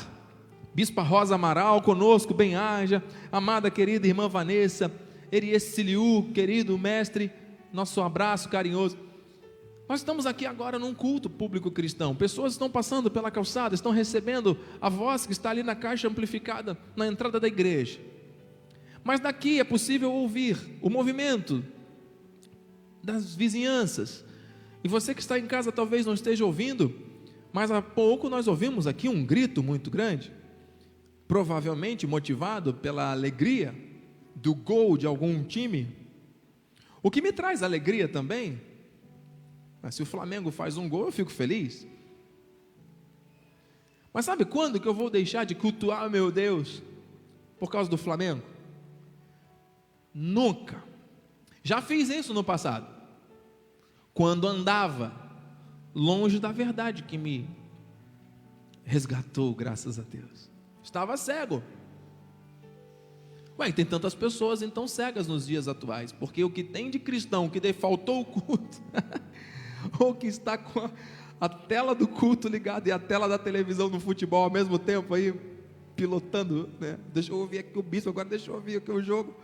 Bispa 0.73 1.01
Rosa 1.01 1.35
Amaral 1.35 1.81
conosco, 1.81 2.33
bem-haja, 2.33 3.03
amada 3.31 3.71
querida 3.71 4.07
irmã 4.07 4.27
Vanessa, 4.27 4.91
Eriesiliu, 5.31 6.29
querido 6.33 6.77
mestre, 6.77 7.31
nosso 7.71 8.01
abraço 8.01 8.49
carinhoso. 8.49 8.97
Nós 9.87 9.99
estamos 9.99 10.25
aqui 10.25 10.45
agora 10.45 10.79
num 10.79 10.93
culto 10.93 11.29
público 11.29 11.69
cristão. 11.69 12.15
Pessoas 12.15 12.53
estão 12.53 12.69
passando 12.69 13.11
pela 13.11 13.29
calçada, 13.29 13.75
estão 13.75 13.91
recebendo 13.91 14.57
a 14.79 14.89
voz 14.89 15.25
que 15.25 15.33
está 15.33 15.49
ali 15.49 15.63
na 15.63 15.75
caixa 15.75 16.07
amplificada 16.07 16.77
na 16.95 17.07
entrada 17.07 17.39
da 17.39 17.47
igreja. 17.47 17.99
Mas 19.03 19.19
daqui 19.19 19.59
é 19.59 19.63
possível 19.63 20.11
ouvir 20.11 20.57
o 20.81 20.89
movimento 20.89 21.63
das 23.03 23.35
vizinhanças, 23.35 24.23
e 24.83 24.87
você 24.87 25.15
que 25.15 25.21
está 25.21 25.39
em 25.39 25.47
casa 25.47 25.71
talvez 25.71 26.05
não 26.05 26.13
esteja 26.13 26.43
ouvindo, 26.45 26.93
mas 27.53 27.71
há 27.71 27.81
pouco 27.81 28.29
nós 28.29 28.47
ouvimos 28.47 28.85
aqui 28.85 29.07
um 29.07 29.25
grito 29.25 29.63
muito 29.63 29.89
grande, 29.89 30.33
provavelmente 31.27 32.05
motivado 32.05 32.73
pela 32.73 33.11
alegria 33.11 33.73
do 34.35 34.53
gol 34.53 34.97
de 34.97 35.07
algum 35.07 35.41
time. 35.43 35.95
O 37.01 37.09
que 37.09 37.21
me 37.21 37.31
traz 37.31 37.63
alegria 37.63 38.09
também, 38.09 38.61
se 39.89 40.03
o 40.03 40.05
Flamengo 40.05 40.51
faz 40.51 40.77
um 40.77 40.89
gol, 40.89 41.05
eu 41.05 41.11
fico 41.11 41.31
feliz. 41.31 41.87
Mas 44.13 44.25
sabe 44.25 44.43
quando 44.45 44.79
que 44.79 44.87
eu 44.87 44.93
vou 44.93 45.09
deixar 45.09 45.45
de 45.45 45.55
cultuar 45.55 46.09
meu 46.09 46.29
Deus 46.29 46.83
por 47.57 47.71
causa 47.71 47.89
do 47.89 47.97
Flamengo? 47.97 48.43
Nunca. 50.13 50.83
Já 51.63 51.81
fiz 51.81 52.09
isso 52.09 52.33
no 52.33 52.43
passado 52.43 53.02
quando 54.13 54.47
andava 54.47 55.11
longe 55.93 56.39
da 56.39 56.51
verdade 56.51 57.03
que 57.03 57.17
me 57.17 57.49
resgatou, 58.83 59.53
graças 59.53 59.97
a 59.97 60.03
Deus. 60.03 60.51
Estava 60.83 61.15
cego. 61.17 61.63
Ué, 63.57 63.71
tem 63.71 63.85
tantas 63.85 64.15
pessoas 64.15 64.61
então 64.61 64.87
cegas 64.87 65.27
nos 65.27 65.45
dias 65.45 65.67
atuais, 65.67 66.11
porque 66.11 66.43
o 66.43 66.49
que 66.49 66.63
tem 66.63 66.89
de 66.89 66.99
cristão 66.99 67.47
que 67.47 67.59
defaltou 67.59 68.21
o 68.21 68.25
culto, 68.25 68.81
irmão 69.93 70.13
que 70.13 70.27
está 70.27 70.57
com 70.57 70.79
a, 70.79 70.91
a 71.39 71.47
tela 71.47 71.93
do 71.93 72.07
culto 72.07 72.47
ligada 72.47 72.89
e 72.89 72.91
a 72.91 72.97
tela 72.97 73.27
da 73.27 73.37
televisão 73.37 73.89
no 73.89 73.99
futebol 73.99 74.43
ao 74.43 74.49
mesmo 74.49 74.79
tempo 74.79 75.13
aí, 75.13 75.33
pilotando, 75.95 76.69
né? 76.79 76.97
Deixa 77.13 77.31
eu 77.31 77.37
ouvir 77.37 77.59
aqui 77.59 77.77
o 77.77 77.83
bispo, 77.83 78.09
agora 78.09 78.27
deixa 78.27 78.49
eu 78.49 78.55
ouvir 78.55 78.77
aqui 78.77 78.91
o 78.91 79.01
jogo. 79.03 79.35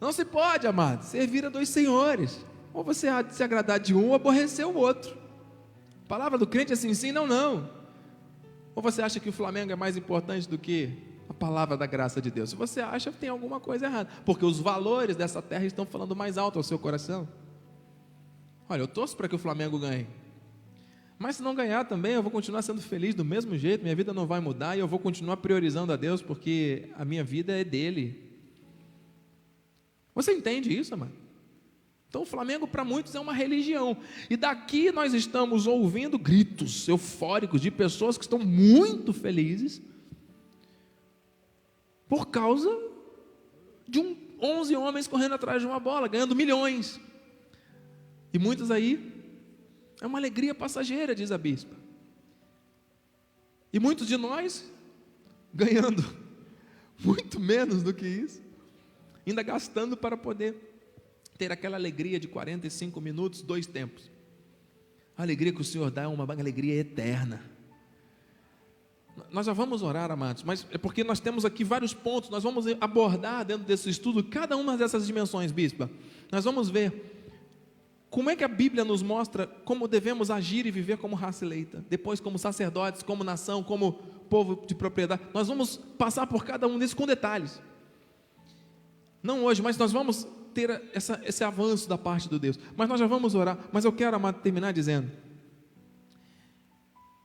Não 0.00 0.12
se 0.12 0.24
pode, 0.24 0.66
amado, 0.66 1.02
servir 1.02 1.44
a 1.44 1.48
dois 1.48 1.68
senhores. 1.68 2.44
Ou 2.72 2.84
você 2.84 3.08
há 3.08 3.22
de 3.22 3.34
se 3.34 3.42
agradar 3.42 3.80
de 3.80 3.94
um 3.94 4.08
ou 4.08 4.14
aborrecer 4.14 4.66
o 4.66 4.76
outro. 4.76 5.16
A 6.04 6.08
palavra 6.08 6.38
do 6.38 6.46
crente 6.46 6.72
é 6.72 6.74
assim, 6.74 6.94
sim, 6.94 7.12
não, 7.12 7.26
não. 7.26 7.68
Ou 8.74 8.82
você 8.82 9.02
acha 9.02 9.18
que 9.18 9.28
o 9.28 9.32
Flamengo 9.32 9.72
é 9.72 9.76
mais 9.76 9.96
importante 9.96 10.48
do 10.48 10.56
que 10.56 10.96
a 11.28 11.34
palavra 11.34 11.76
da 11.76 11.86
graça 11.86 12.22
de 12.22 12.30
Deus? 12.30 12.50
Se 12.50 12.56
você 12.56 12.80
acha, 12.80 13.10
tem 13.10 13.28
alguma 13.28 13.58
coisa 13.58 13.86
errada. 13.86 14.08
Porque 14.24 14.44
os 14.44 14.60
valores 14.60 15.16
dessa 15.16 15.42
terra 15.42 15.64
estão 15.64 15.84
falando 15.84 16.14
mais 16.14 16.38
alto 16.38 16.58
ao 16.58 16.62
seu 16.62 16.78
coração. 16.78 17.28
Olha, 18.68 18.82
eu 18.82 18.88
torço 18.88 19.16
para 19.16 19.28
que 19.28 19.34
o 19.34 19.38
Flamengo 19.38 19.78
ganhe. 19.78 20.06
Mas 21.18 21.36
se 21.36 21.42
não 21.42 21.54
ganhar 21.54 21.84
também, 21.84 22.12
eu 22.12 22.22
vou 22.22 22.30
continuar 22.30 22.62
sendo 22.62 22.80
feliz 22.80 23.14
do 23.14 23.24
mesmo 23.24 23.58
jeito, 23.58 23.82
minha 23.82 23.96
vida 23.96 24.14
não 24.14 24.24
vai 24.24 24.38
mudar 24.38 24.76
e 24.76 24.80
eu 24.80 24.86
vou 24.86 25.00
continuar 25.00 25.38
priorizando 25.38 25.92
a 25.92 25.96
Deus, 25.96 26.22
porque 26.22 26.88
a 26.96 27.04
minha 27.04 27.24
vida 27.24 27.58
é 27.58 27.64
dele. 27.64 28.27
Você 30.18 30.32
entende 30.32 30.76
isso, 30.76 30.96
mano? 30.96 31.12
Então, 32.08 32.22
o 32.22 32.26
Flamengo 32.26 32.66
para 32.66 32.84
muitos 32.84 33.14
é 33.14 33.20
uma 33.20 33.32
religião. 33.32 33.96
E 34.28 34.36
daqui 34.36 34.90
nós 34.90 35.14
estamos 35.14 35.64
ouvindo 35.64 36.18
gritos 36.18 36.88
eufóricos 36.88 37.60
de 37.60 37.70
pessoas 37.70 38.18
que 38.18 38.24
estão 38.24 38.40
muito 38.40 39.12
felizes 39.12 39.80
por 42.08 42.26
causa 42.26 42.68
de 43.86 44.00
um 44.00 44.16
11 44.42 44.74
homens 44.74 45.06
correndo 45.06 45.36
atrás 45.36 45.62
de 45.62 45.68
uma 45.68 45.78
bola, 45.78 46.08
ganhando 46.08 46.34
milhões. 46.34 46.98
E 48.32 48.40
muitos 48.40 48.72
aí 48.72 49.12
é 50.00 50.06
uma 50.08 50.18
alegria 50.18 50.52
passageira, 50.52 51.14
diz 51.14 51.30
a 51.30 51.38
bispa. 51.38 51.76
E 53.72 53.78
muitos 53.78 54.08
de 54.08 54.16
nós 54.16 54.68
ganhando 55.54 56.04
muito 56.98 57.38
menos 57.38 57.84
do 57.84 57.94
que 57.94 58.08
isso 58.08 58.47
ainda 59.30 59.42
gastando 59.42 59.96
para 59.96 60.16
poder 60.16 60.56
ter 61.36 61.52
aquela 61.52 61.76
alegria 61.76 62.18
de 62.18 62.26
45 62.26 63.00
minutos, 63.00 63.42
dois 63.42 63.66
tempos. 63.66 64.10
A 65.16 65.22
alegria 65.22 65.52
que 65.52 65.60
o 65.60 65.64
Senhor 65.64 65.90
dá 65.90 66.02
é 66.02 66.06
uma 66.06 66.24
alegria 66.24 66.74
eterna. 66.74 67.42
Nós 69.30 69.46
já 69.46 69.52
vamos 69.52 69.82
orar, 69.82 70.10
amados, 70.10 70.42
mas 70.44 70.66
é 70.70 70.78
porque 70.78 71.02
nós 71.02 71.18
temos 71.18 71.44
aqui 71.44 71.64
vários 71.64 71.92
pontos, 71.92 72.30
nós 72.30 72.44
vamos 72.44 72.66
abordar 72.80 73.44
dentro 73.44 73.66
desse 73.66 73.90
estudo 73.90 74.22
cada 74.22 74.56
uma 74.56 74.76
dessas 74.76 75.06
dimensões, 75.06 75.50
bispa. 75.50 75.90
Nós 76.30 76.44
vamos 76.44 76.70
ver 76.70 77.16
como 78.10 78.30
é 78.30 78.36
que 78.36 78.44
a 78.44 78.48
Bíblia 78.48 78.84
nos 78.84 79.02
mostra 79.02 79.46
como 79.46 79.88
devemos 79.88 80.30
agir 80.30 80.66
e 80.66 80.70
viver 80.70 80.98
como 80.98 81.16
raça 81.16 81.44
eleita, 81.44 81.84
depois 81.90 82.20
como 82.20 82.38
sacerdotes, 82.38 83.02
como 83.02 83.24
nação, 83.24 83.62
como 83.62 83.92
povo 84.30 84.64
de 84.66 84.74
propriedade. 84.74 85.22
Nós 85.34 85.48
vamos 85.48 85.76
passar 85.76 86.26
por 86.26 86.44
cada 86.44 86.66
um 86.66 86.78
desses 86.78 86.94
com 86.94 87.06
detalhes. 87.06 87.60
Não 89.22 89.44
hoje, 89.44 89.62
mas 89.62 89.76
nós 89.76 89.92
vamos 89.92 90.26
ter 90.54 90.70
essa, 90.92 91.20
esse 91.24 91.44
avanço 91.44 91.88
da 91.88 91.98
parte 91.98 92.28
de 92.28 92.38
Deus. 92.38 92.58
Mas 92.76 92.88
nós 92.88 92.98
já 92.98 93.06
vamos 93.06 93.34
orar. 93.34 93.58
Mas 93.72 93.84
eu 93.84 93.92
quero, 93.92 94.16
amado, 94.16 94.40
terminar 94.40 94.72
dizendo 94.72 95.10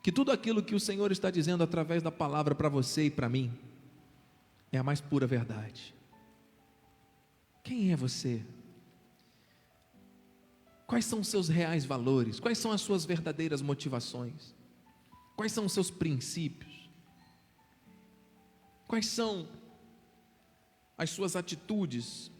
que 0.01 0.11
tudo 0.11 0.31
aquilo 0.31 0.61
que 0.61 0.75
o 0.75 0.79
Senhor 0.79 1.11
está 1.11 1.31
dizendo 1.31 1.63
através 1.63 2.03
da 2.03 2.11
palavra 2.11 2.53
para 2.53 2.67
você 2.67 3.05
e 3.05 3.09
para 3.09 3.29
mim 3.29 3.57
é 4.71 4.77
a 4.77 4.83
mais 4.83 4.99
pura 4.99 5.25
verdade. 5.25 5.95
Quem 7.63 7.93
é 7.93 7.95
você? 7.95 8.45
Quais 10.85 11.05
são 11.05 11.21
os 11.21 11.27
seus 11.27 11.47
reais 11.47 11.85
valores? 11.85 12.39
Quais 12.39 12.57
são 12.57 12.71
as 12.71 12.81
suas 12.81 13.05
verdadeiras 13.05 13.61
motivações? 13.61 14.53
Quais 15.35 15.51
são 15.51 15.65
os 15.65 15.71
seus 15.71 15.89
princípios? 15.89 16.89
Quais 18.87 19.07
são 19.07 19.47
as 20.97 21.09
suas 21.09 21.35
atitudes 21.35 22.31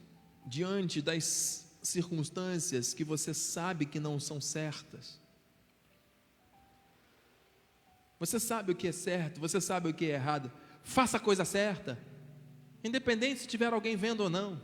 diante 0.46 1.02
das 1.02 1.66
circunstâncias 1.82 2.94
que 2.94 3.04
você 3.04 3.34
sabe 3.34 3.86
que 3.86 4.00
não 4.00 4.20
são 4.20 4.39
certas. 4.39 5.22
Você 8.20 8.39
sabe 8.39 8.72
o 8.72 8.76
que 8.76 8.88
é 8.88 8.92
certo, 8.92 9.39
você 9.39 9.60
sabe 9.60 9.89
o 9.89 9.94
que 9.94 10.06
é 10.06 10.16
errado. 10.16 10.52
Faça 10.84 11.18
a 11.18 11.20
coisa 11.20 11.44
certa, 11.44 12.00
independente 12.84 13.42
se 13.42 13.48
tiver 13.48 13.74
alguém 13.74 13.96
vendo 13.96 14.22
ou 14.22 14.30
não. 14.30 14.62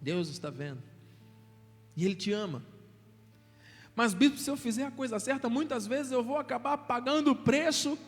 Deus 0.00 0.28
está 0.28 0.50
vendo, 0.50 0.82
e 1.96 2.04
Ele 2.04 2.14
te 2.14 2.32
ama. 2.32 2.62
Mas, 3.96 4.14
bispo, 4.14 4.38
se 4.38 4.48
eu 4.48 4.56
fizer 4.56 4.84
a 4.84 4.90
coisa 4.90 5.18
certa, 5.18 5.48
muitas 5.48 5.86
vezes 5.86 6.12
eu 6.12 6.22
vou 6.22 6.38
acabar 6.38 6.78
pagando 6.78 7.32
o 7.32 7.36
preço, 7.36 7.98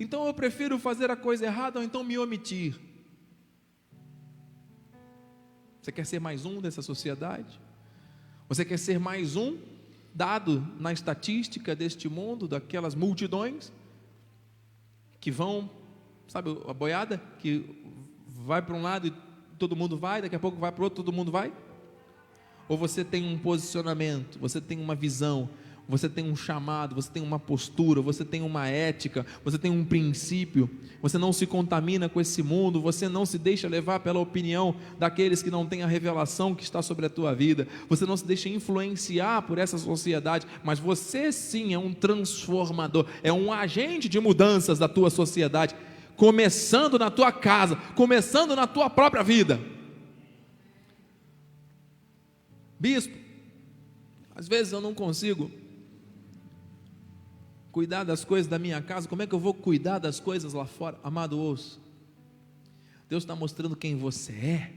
então 0.00 0.26
eu 0.26 0.34
prefiro 0.34 0.78
fazer 0.78 1.10
a 1.10 1.16
coisa 1.16 1.44
errada 1.44 1.78
ou 1.78 1.84
então 1.84 2.02
me 2.02 2.18
omitir. 2.18 2.91
Você 5.82 5.90
quer 5.90 6.06
ser 6.06 6.20
mais 6.20 6.46
um 6.46 6.60
dessa 6.60 6.80
sociedade? 6.80 7.60
Você 8.48 8.64
quer 8.64 8.78
ser 8.78 9.00
mais 9.00 9.34
um 9.34 9.58
dado 10.14 10.64
na 10.78 10.92
estatística 10.92 11.74
deste 11.74 12.08
mundo, 12.08 12.46
daquelas 12.46 12.94
multidões 12.94 13.72
que 15.18 15.28
vão, 15.28 15.68
sabe, 16.28 16.56
a 16.68 16.72
boiada 16.72 17.20
que 17.40 17.68
vai 18.28 18.62
para 18.62 18.76
um 18.76 18.82
lado 18.82 19.08
e 19.08 19.14
todo 19.58 19.74
mundo 19.74 19.98
vai, 19.98 20.22
daqui 20.22 20.36
a 20.36 20.38
pouco 20.38 20.56
vai 20.56 20.70
para 20.70 20.82
o 20.82 20.84
outro, 20.84 21.02
todo 21.02 21.12
mundo 21.12 21.32
vai? 21.32 21.52
Ou 22.68 22.78
você 22.78 23.04
tem 23.04 23.26
um 23.26 23.36
posicionamento, 23.36 24.38
você 24.38 24.60
tem 24.60 24.78
uma 24.78 24.94
visão, 24.94 25.50
você 25.88 26.08
tem 26.08 26.30
um 26.30 26.36
chamado, 26.36 26.94
você 26.94 27.10
tem 27.10 27.22
uma 27.22 27.38
postura, 27.38 28.00
você 28.00 28.24
tem 28.24 28.40
uma 28.40 28.68
ética, 28.68 29.26
você 29.44 29.58
tem 29.58 29.70
um 29.70 29.84
princípio, 29.84 30.70
você 31.02 31.18
não 31.18 31.32
se 31.32 31.46
contamina 31.46 32.08
com 32.08 32.20
esse 32.20 32.42
mundo, 32.42 32.80
você 32.80 33.08
não 33.08 33.26
se 33.26 33.36
deixa 33.36 33.68
levar 33.68 34.00
pela 34.00 34.20
opinião 34.20 34.74
daqueles 34.98 35.42
que 35.42 35.50
não 35.50 35.66
têm 35.66 35.82
a 35.82 35.86
revelação 35.86 36.54
que 36.54 36.62
está 36.62 36.80
sobre 36.80 37.06
a 37.06 37.10
tua 37.10 37.34
vida, 37.34 37.66
você 37.88 38.06
não 38.06 38.16
se 38.16 38.24
deixa 38.24 38.48
influenciar 38.48 39.42
por 39.42 39.58
essa 39.58 39.76
sociedade, 39.76 40.46
mas 40.62 40.78
você 40.78 41.32
sim 41.32 41.74
é 41.74 41.78
um 41.78 41.92
transformador, 41.92 43.06
é 43.22 43.32
um 43.32 43.52
agente 43.52 44.08
de 44.08 44.20
mudanças 44.20 44.78
da 44.78 44.88
tua 44.88 45.10
sociedade, 45.10 45.74
começando 46.16 46.98
na 46.98 47.10
tua 47.10 47.32
casa, 47.32 47.76
começando 47.96 48.54
na 48.54 48.66
tua 48.66 48.88
própria 48.88 49.22
vida. 49.24 49.60
Bispo, 52.78 53.16
às 54.34 54.48
vezes 54.48 54.72
eu 54.72 54.80
não 54.80 54.94
consigo 54.94 55.50
cuidar 57.72 58.04
das 58.04 58.22
coisas 58.22 58.46
da 58.46 58.58
minha 58.58 58.80
casa, 58.82 59.08
como 59.08 59.22
é 59.22 59.26
que 59.26 59.34
eu 59.34 59.40
vou 59.40 59.54
cuidar 59.54 59.98
das 59.98 60.20
coisas 60.20 60.52
lá 60.52 60.66
fora? 60.66 61.00
Amado, 61.02 61.38
ouça. 61.38 61.80
Deus 63.08 63.22
está 63.22 63.34
mostrando 63.34 63.74
quem 63.74 63.96
você 63.96 64.32
é, 64.32 64.72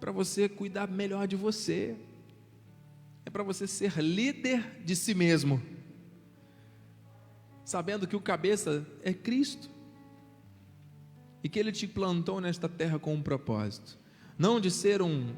para 0.00 0.10
você 0.10 0.48
cuidar 0.48 0.88
melhor 0.88 1.28
de 1.28 1.36
você, 1.36 1.96
é 3.26 3.30
para 3.30 3.42
você 3.42 3.66
ser 3.66 3.98
líder 4.02 4.82
de 4.84 4.96
si 4.96 5.14
mesmo, 5.14 5.62
sabendo 7.64 8.06
que 8.06 8.16
o 8.16 8.20
cabeça 8.20 8.86
é 9.02 9.12
Cristo. 9.12 9.70
E 11.42 11.48
que 11.48 11.58
Ele 11.58 11.72
te 11.72 11.86
plantou 11.86 12.40
nesta 12.40 12.70
terra 12.70 12.98
com 12.98 13.14
um 13.14 13.22
propósito, 13.22 13.98
não 14.38 14.58
de 14.58 14.70
ser 14.70 15.02
um 15.02 15.34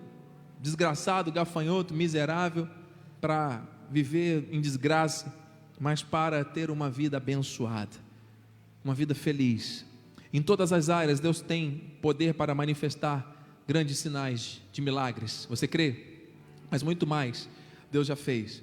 desgraçado, 0.61 1.33
gafanhoto, 1.33 1.93
miserável, 1.93 2.69
para 3.21 3.67
viver 3.91 4.49
em 4.53 4.61
desgraça 4.61 5.46
mas 5.79 6.03
para 6.03 6.45
ter 6.45 6.71
uma 6.71 6.91
vida 6.91 7.17
abençoada, 7.17 7.97
uma 8.85 8.95
vida 8.95 9.15
feliz. 9.15 9.85
Em 10.33 10.43
todas 10.43 10.73
as 10.73 10.89
áreas, 10.89 11.21
Deus 11.21 11.41
tem 11.41 11.93
poder 12.01 12.35
para 12.35 12.55
manifestar 12.55 13.35
grandes 13.67 13.99
sinais 13.99 14.61
de 14.73 14.81
milagres. 14.81 15.47
Você 15.49 15.67
crê? 15.67 16.17
Mas 16.71 16.83
muito 16.83 17.07
mais, 17.07 17.49
Deus 17.91 18.07
já 18.07 18.17
fez. 18.17 18.63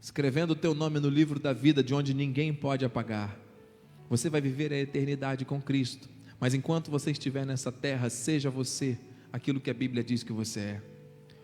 Escrevendo 0.00 0.52
o 0.52 0.56
teu 0.56 0.74
nome 0.74 1.00
no 1.00 1.08
livro 1.08 1.40
da 1.40 1.52
vida, 1.52 1.82
de 1.82 1.94
onde 1.94 2.14
ninguém 2.14 2.54
pode 2.54 2.84
apagar. 2.84 3.36
Você 4.08 4.30
vai 4.30 4.40
viver 4.40 4.72
a 4.72 4.78
eternidade 4.78 5.44
com 5.44 5.60
Cristo. 5.60 6.08
Mas 6.38 6.54
enquanto 6.54 6.90
você 6.90 7.10
estiver 7.10 7.44
nessa 7.44 7.72
terra, 7.72 8.08
seja 8.08 8.50
você 8.50 8.98
aquilo 9.32 9.60
que 9.60 9.70
a 9.70 9.74
Bíblia 9.74 10.04
diz 10.04 10.22
que 10.22 10.32
você 10.32 10.60
é. 10.60 10.82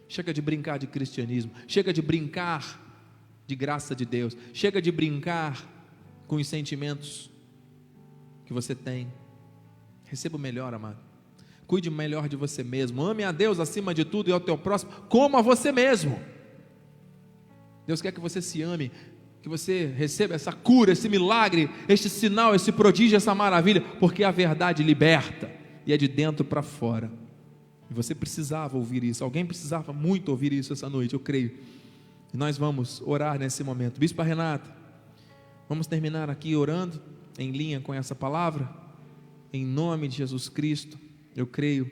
Chega 0.09 0.33
de 0.33 0.43
brincar 0.43 0.79
de 0.79 0.87
cristianismo, 0.87 1.51
chega 1.67 1.93
de 1.93 2.03
brincar 2.03 2.92
de 3.53 3.57
graça 3.57 3.95
de 3.95 4.07
Deus. 4.07 4.35
Chega 4.55 4.81
de 4.81 4.91
brincar 4.91 5.69
com 6.27 6.37
os 6.37 6.49
sentimentos 6.49 7.31
que 8.47 8.53
você 8.53 8.75
tem. 8.75 9.13
Receba 10.05 10.37
o 10.37 10.41
melhor, 10.41 10.73
amado. 10.73 10.99
Cuide 11.67 11.91
melhor 11.91 12.29
de 12.31 12.37
você 12.37 12.65
mesmo. 12.65 13.03
Ame 13.03 13.25
a 13.25 13.31
Deus 13.31 13.61
acima 13.61 13.93
de 13.93 14.07
tudo 14.07 14.31
e 14.31 14.33
ao 14.33 14.41
teu 14.41 14.57
próximo, 14.57 14.91
como 15.09 15.37
a 15.37 15.43
você 15.43 15.71
mesmo. 15.71 16.19
Deus 17.87 18.01
quer 18.01 18.13
que 18.13 18.21
você 18.21 18.41
se 18.41 18.63
ame, 18.63 18.91
que 19.43 19.51
você 19.51 19.87
receba 19.87 20.35
essa 20.35 20.53
cura, 20.53 20.93
esse 20.93 21.09
milagre, 21.09 21.69
este 21.87 22.09
sinal, 22.09 22.55
esse 22.55 22.73
prodígio, 22.73 23.17
essa 23.17 23.35
maravilha, 23.35 23.83
porque 24.01 24.25
a 24.25 24.31
verdade 24.31 24.83
liberta 24.83 25.51
e 25.85 25.93
é 25.93 25.97
de 25.99 26.09
dentro 26.09 26.43
para 26.45 26.63
fora. 26.63 27.13
E 27.91 27.93
você 27.93 28.15
precisava 28.15 28.79
ouvir 28.79 29.05
isso, 29.05 29.23
alguém 29.23 29.45
precisava 29.45 29.93
muito 29.93 30.31
ouvir 30.31 30.55
isso 30.55 30.73
essa 30.73 30.89
noite, 30.89 31.13
eu 31.13 31.21
creio. 31.21 31.82
Nós 32.33 32.57
vamos 32.57 33.03
orar 33.05 33.39
nesse 33.39 33.63
momento. 33.63 34.01
Bispa 34.01 34.23
Renata, 34.23 34.75
vamos 35.69 35.87
terminar 35.87 36.31
aqui 36.31 36.57
orando 36.57 37.01
em 37.39 37.51
linha 37.51 37.81
com 37.81 37.93
essa 37.93 38.15
palavra. 38.15 38.69
Em 39.53 39.67
nome 39.67 40.09
de 40.09 40.17
Jesus 40.17 40.49
Cristo, 40.49 40.99
eu 41.37 41.47
creio 41.47 41.85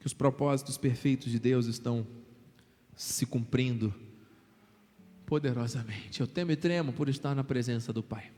que 0.00 0.06
os 0.06 0.12
propósitos 0.12 0.76
perfeitos 0.76 1.30
de 1.30 1.38
Deus 1.38 1.66
estão 1.66 2.04
se 2.96 3.24
cumprindo 3.24 3.94
poderosamente. 5.24 6.20
Eu 6.20 6.26
temo 6.26 6.50
e 6.50 6.56
tremo 6.56 6.92
por 6.92 7.08
estar 7.08 7.34
na 7.34 7.44
presença 7.44 7.92
do 7.92 8.02
Pai. 8.02 8.32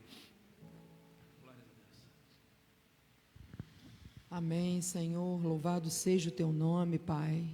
Amém, 4.29 4.79
Senhor. 4.81 5.41
Louvado 5.41 5.89
seja 5.89 6.29
o 6.29 6.31
teu 6.31 6.51
nome, 6.51 6.99
Pai. 6.99 7.47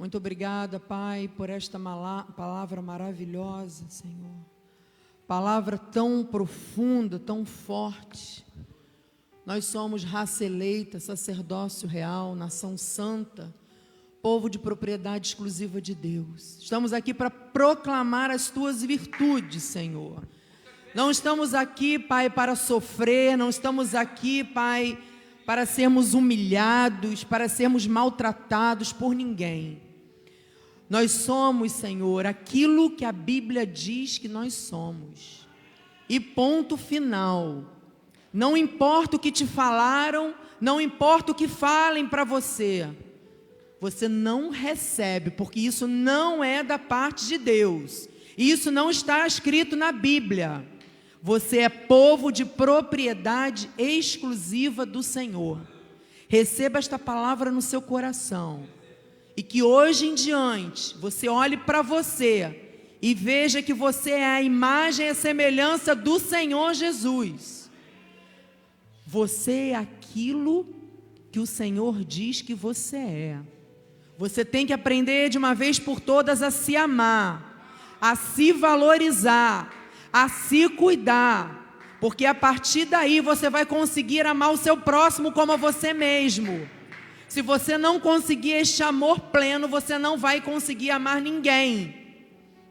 Muito 0.00 0.16
obrigada, 0.16 0.80
Pai, 0.80 1.28
por 1.28 1.50
esta 1.50 1.78
palavra 1.78 2.80
maravilhosa, 2.80 3.84
Senhor. 3.90 4.34
Palavra 5.28 5.76
tão 5.76 6.24
profunda, 6.24 7.18
tão 7.18 7.44
forte. 7.44 8.42
Nós 9.44 9.66
somos 9.66 10.02
raça 10.02 10.42
eleita, 10.42 10.98
sacerdócio 10.98 11.86
real, 11.86 12.34
nação 12.34 12.78
santa, 12.78 13.54
povo 14.22 14.48
de 14.48 14.58
propriedade 14.58 15.28
exclusiva 15.28 15.82
de 15.82 15.94
Deus. 15.94 16.56
Estamos 16.62 16.94
aqui 16.94 17.12
para 17.12 17.28
proclamar 17.28 18.30
as 18.30 18.48
tuas 18.48 18.82
virtudes, 18.82 19.64
Senhor. 19.64 20.26
Não 20.94 21.10
estamos 21.10 21.52
aqui, 21.52 21.98
Pai, 21.98 22.30
para 22.30 22.56
sofrer, 22.56 23.36
não 23.36 23.50
estamos 23.50 23.94
aqui, 23.94 24.44
Pai, 24.44 24.98
para 25.44 25.66
sermos 25.66 26.14
humilhados, 26.14 27.22
para 27.22 27.50
sermos 27.50 27.86
maltratados 27.86 28.94
por 28.94 29.14
ninguém. 29.14 29.89
Nós 30.90 31.12
somos, 31.12 31.70
Senhor, 31.70 32.26
aquilo 32.26 32.90
que 32.90 33.04
a 33.04 33.12
Bíblia 33.12 33.64
diz 33.64 34.18
que 34.18 34.26
nós 34.26 34.54
somos. 34.54 35.46
E 36.08 36.18
ponto 36.18 36.76
final. 36.76 37.64
Não 38.32 38.56
importa 38.56 39.14
o 39.14 39.18
que 39.18 39.30
te 39.30 39.46
falaram, 39.46 40.34
não 40.60 40.80
importa 40.80 41.30
o 41.30 41.34
que 41.34 41.46
falem 41.46 42.08
para 42.08 42.24
você. 42.24 42.88
Você 43.80 44.08
não 44.08 44.50
recebe, 44.50 45.30
porque 45.30 45.60
isso 45.60 45.86
não 45.86 46.42
é 46.42 46.60
da 46.60 46.76
parte 46.76 47.24
de 47.28 47.38
Deus. 47.38 48.08
Isso 48.36 48.72
não 48.72 48.90
está 48.90 49.24
escrito 49.24 49.76
na 49.76 49.92
Bíblia. 49.92 50.66
Você 51.22 51.58
é 51.58 51.68
povo 51.68 52.32
de 52.32 52.44
propriedade 52.44 53.70
exclusiva 53.78 54.84
do 54.84 55.04
Senhor. 55.04 55.60
Receba 56.28 56.80
esta 56.80 56.98
palavra 56.98 57.52
no 57.52 57.62
seu 57.62 57.80
coração. 57.80 58.64
E 59.40 59.42
que 59.42 59.62
hoje 59.62 60.06
em 60.06 60.14
diante 60.14 60.94
você 60.98 61.26
olhe 61.26 61.56
para 61.56 61.80
você 61.80 62.68
e 63.00 63.14
veja 63.14 63.62
que 63.62 63.72
você 63.72 64.10
é 64.10 64.26
a 64.26 64.42
imagem 64.42 65.06
e 65.06 65.08
a 65.08 65.14
semelhança 65.14 65.94
do 65.94 66.18
Senhor 66.18 66.74
Jesus. 66.74 67.70
Você 69.06 69.70
é 69.70 69.76
aquilo 69.76 70.66
que 71.32 71.40
o 71.40 71.46
Senhor 71.46 72.04
diz 72.04 72.42
que 72.42 72.52
você 72.52 72.98
é. 72.98 73.38
Você 74.18 74.44
tem 74.44 74.66
que 74.66 74.74
aprender 74.74 75.30
de 75.30 75.38
uma 75.38 75.54
vez 75.54 75.78
por 75.78 76.00
todas 76.00 76.42
a 76.42 76.50
se 76.50 76.76
amar, 76.76 77.96
a 77.98 78.14
se 78.14 78.52
valorizar 78.52 79.80
a 80.12 80.28
se 80.28 80.68
cuidar, 80.68 81.96
porque 82.00 82.26
a 82.26 82.34
partir 82.34 82.84
daí 82.84 83.20
você 83.20 83.48
vai 83.48 83.64
conseguir 83.64 84.26
amar 84.26 84.52
o 84.52 84.56
seu 84.56 84.76
próximo 84.76 85.32
como 85.32 85.52
a 85.52 85.56
você 85.56 85.92
mesmo. 85.92 86.68
Se 87.30 87.42
você 87.42 87.78
não 87.78 88.00
conseguir 88.00 88.54
este 88.54 88.82
amor 88.82 89.20
pleno, 89.20 89.68
você 89.68 89.96
não 89.96 90.18
vai 90.18 90.40
conseguir 90.40 90.90
amar 90.90 91.22
ninguém. 91.22 91.94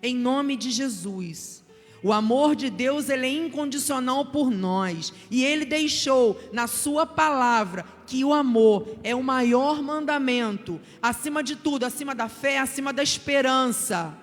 Em 0.03 0.13
nome 0.13 0.57
de 0.57 0.69
Jesus. 0.69 1.63
O 2.03 2.11
amor 2.11 2.57
de 2.57 2.69
Deus 2.69 3.07
ele 3.07 3.25
é 3.25 3.31
incondicional 3.31 4.25
por 4.25 4.51
nós 4.51 5.13
e 5.31 5.45
ele 5.45 5.63
deixou 5.63 6.37
na 6.51 6.67
sua 6.67 7.05
palavra 7.05 7.85
que 8.05 8.25
o 8.25 8.33
amor 8.33 8.97
é 9.01 9.15
o 9.15 9.23
maior 9.23 9.81
mandamento, 9.81 10.77
acima 11.01 11.41
de 11.41 11.55
tudo, 11.55 11.85
acima 11.85 12.13
da 12.13 12.27
fé, 12.27 12.59
acima 12.59 12.91
da 12.91 13.01
esperança. 13.01 14.13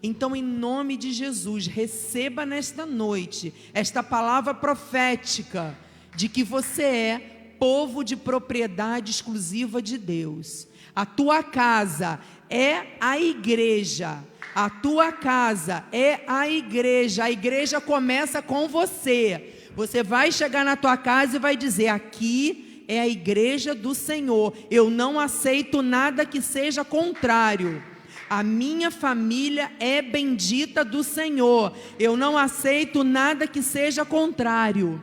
Então, 0.00 0.36
em 0.36 0.42
nome 0.42 0.96
de 0.96 1.12
Jesus, 1.12 1.66
receba 1.66 2.46
nesta 2.46 2.86
noite 2.86 3.52
esta 3.74 4.04
palavra 4.04 4.54
profética 4.54 5.76
de 6.14 6.28
que 6.28 6.44
você 6.44 6.82
é 6.84 7.33
povo 7.58 8.04
de 8.04 8.16
propriedade 8.16 9.10
exclusiva 9.10 9.80
de 9.80 9.98
Deus. 9.98 10.66
A 10.94 11.04
tua 11.04 11.42
casa 11.42 12.20
é 12.48 12.96
a 13.00 13.18
igreja. 13.18 14.18
A 14.54 14.70
tua 14.70 15.10
casa 15.10 15.84
é 15.92 16.20
a 16.26 16.48
igreja. 16.48 17.24
A 17.24 17.30
igreja 17.30 17.80
começa 17.80 18.40
com 18.40 18.68
você. 18.68 19.70
Você 19.74 20.02
vai 20.02 20.30
chegar 20.30 20.64
na 20.64 20.76
tua 20.76 20.96
casa 20.96 21.36
e 21.36 21.40
vai 21.40 21.56
dizer: 21.56 21.88
aqui 21.88 22.84
é 22.86 23.00
a 23.00 23.08
igreja 23.08 23.74
do 23.74 23.94
Senhor. 23.94 24.54
Eu 24.70 24.90
não 24.90 25.18
aceito 25.18 25.82
nada 25.82 26.24
que 26.24 26.40
seja 26.40 26.84
contrário. 26.84 27.82
A 28.30 28.42
minha 28.42 28.90
família 28.90 29.72
é 29.78 30.00
bendita 30.00 30.84
do 30.84 31.02
Senhor. 31.02 31.72
Eu 31.98 32.16
não 32.16 32.38
aceito 32.38 33.02
nada 33.04 33.46
que 33.46 33.62
seja 33.62 34.04
contrário. 34.04 35.02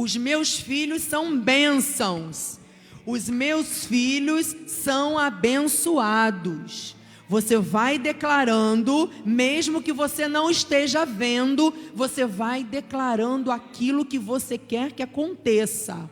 Os 0.00 0.16
meus 0.16 0.60
filhos 0.60 1.02
são 1.02 1.36
bênçãos. 1.36 2.60
Os 3.04 3.28
meus 3.28 3.84
filhos 3.84 4.54
são 4.68 5.18
abençoados. 5.18 6.94
Você 7.28 7.58
vai 7.58 7.98
declarando, 7.98 9.10
mesmo 9.26 9.82
que 9.82 9.92
você 9.92 10.28
não 10.28 10.48
esteja 10.48 11.04
vendo, 11.04 11.74
você 11.92 12.24
vai 12.24 12.62
declarando 12.62 13.50
aquilo 13.50 14.04
que 14.04 14.20
você 14.20 14.56
quer 14.56 14.92
que 14.92 15.02
aconteça. 15.02 16.08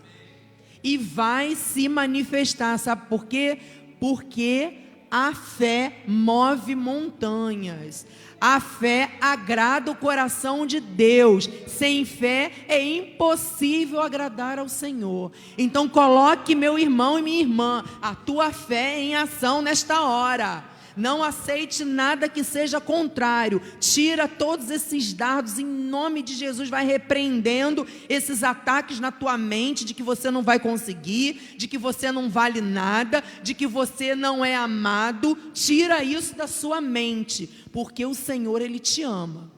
E 0.83 0.99
vai 0.99 1.55
se 1.55 1.89
manifestar, 1.89 2.77
sabe 2.79 3.07
por 3.09 3.27
quê? 3.27 3.57
Porque 4.01 4.79
a 5.09 5.33
fé 5.33 6.03
move 6.09 6.75
montanhas. 6.75 8.05
A 8.41 8.61
fé 8.61 9.13
agrada 9.21 9.91
o 9.91 9.97
coração 9.97 10.67
de 10.67 10.79
Deus. 10.79 11.49
Sem 11.67 12.05
fé 12.05 12.53
é 12.69 12.83
impossível 12.83 14.01
agradar 14.01 14.59
ao 14.59 14.69
Senhor. 14.69 15.33
Então 15.57 15.89
coloque 15.89 16.55
meu 16.55 16.79
irmão 16.79 17.19
e 17.19 17.23
minha 17.23 17.41
irmã, 17.41 17.85
a 18.01 18.15
tua 18.15 18.53
fé 18.53 19.01
em 19.01 19.17
ação 19.17 19.63
nesta 19.63 20.03
hora. 20.03 20.76
Não 20.97 21.23
aceite 21.23 21.85
nada 21.85 22.27
que 22.27 22.43
seja 22.43 22.81
contrário. 22.81 23.61
Tira 23.79 24.27
todos 24.27 24.71
esses 24.71 25.13
dardos 25.13 25.59
em 25.59 25.67
nome 25.67 26.23
de 26.23 26.35
Jesus. 26.35 26.71
Vai 26.71 26.87
repreendendo 26.87 27.87
esses 28.09 28.43
ataques 28.43 28.99
na 28.99 29.13
tua 29.13 29.37
mente 29.37 29.85
de 29.85 29.93
que 29.93 30.03
você 30.03 30.31
não 30.31 30.43
vai 30.43 30.59
conseguir, 30.59 31.55
de 31.59 31.69
que 31.69 31.77
você 31.77 32.11
não 32.11 32.31
vale 32.31 32.63
nada, 32.63 33.23
de 33.43 33.53
que 33.53 33.67
você 33.67 34.15
não 34.15 34.43
é 34.43 34.57
amado. 34.57 35.37
Tira 35.53 36.03
isso 36.03 36.35
da 36.35 36.47
sua 36.47 36.81
mente, 36.81 37.47
porque 37.71 38.07
o 38.07 38.15
Senhor 38.15 38.63
ele 38.63 38.79
te 38.79 39.03
ama. 39.03 39.53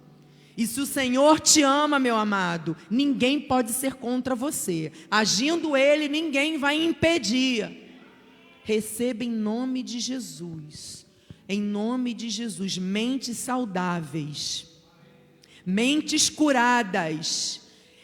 E 0.56 0.66
se 0.66 0.80
o 0.80 0.86
Senhor 0.86 1.38
te 1.38 1.62
ama, 1.62 2.00
meu 2.00 2.16
amado, 2.16 2.76
ninguém 2.90 3.38
pode 3.38 3.70
ser 3.70 3.94
contra 3.94 4.34
você. 4.34 4.90
Agindo 5.08 5.76
Ele, 5.76 6.08
ninguém 6.08 6.58
vai 6.58 6.82
impedir. 6.84 7.70
Receba 8.64 9.22
em 9.22 9.30
nome 9.30 9.84
de 9.84 10.00
Jesus 10.00 11.07
em 11.48 11.62
nome 11.62 12.12
de 12.12 12.28
Jesus, 12.28 12.76
mentes 12.76 13.38
saudáveis, 13.38 14.66
mentes 15.64 16.28
curadas, 16.28 17.62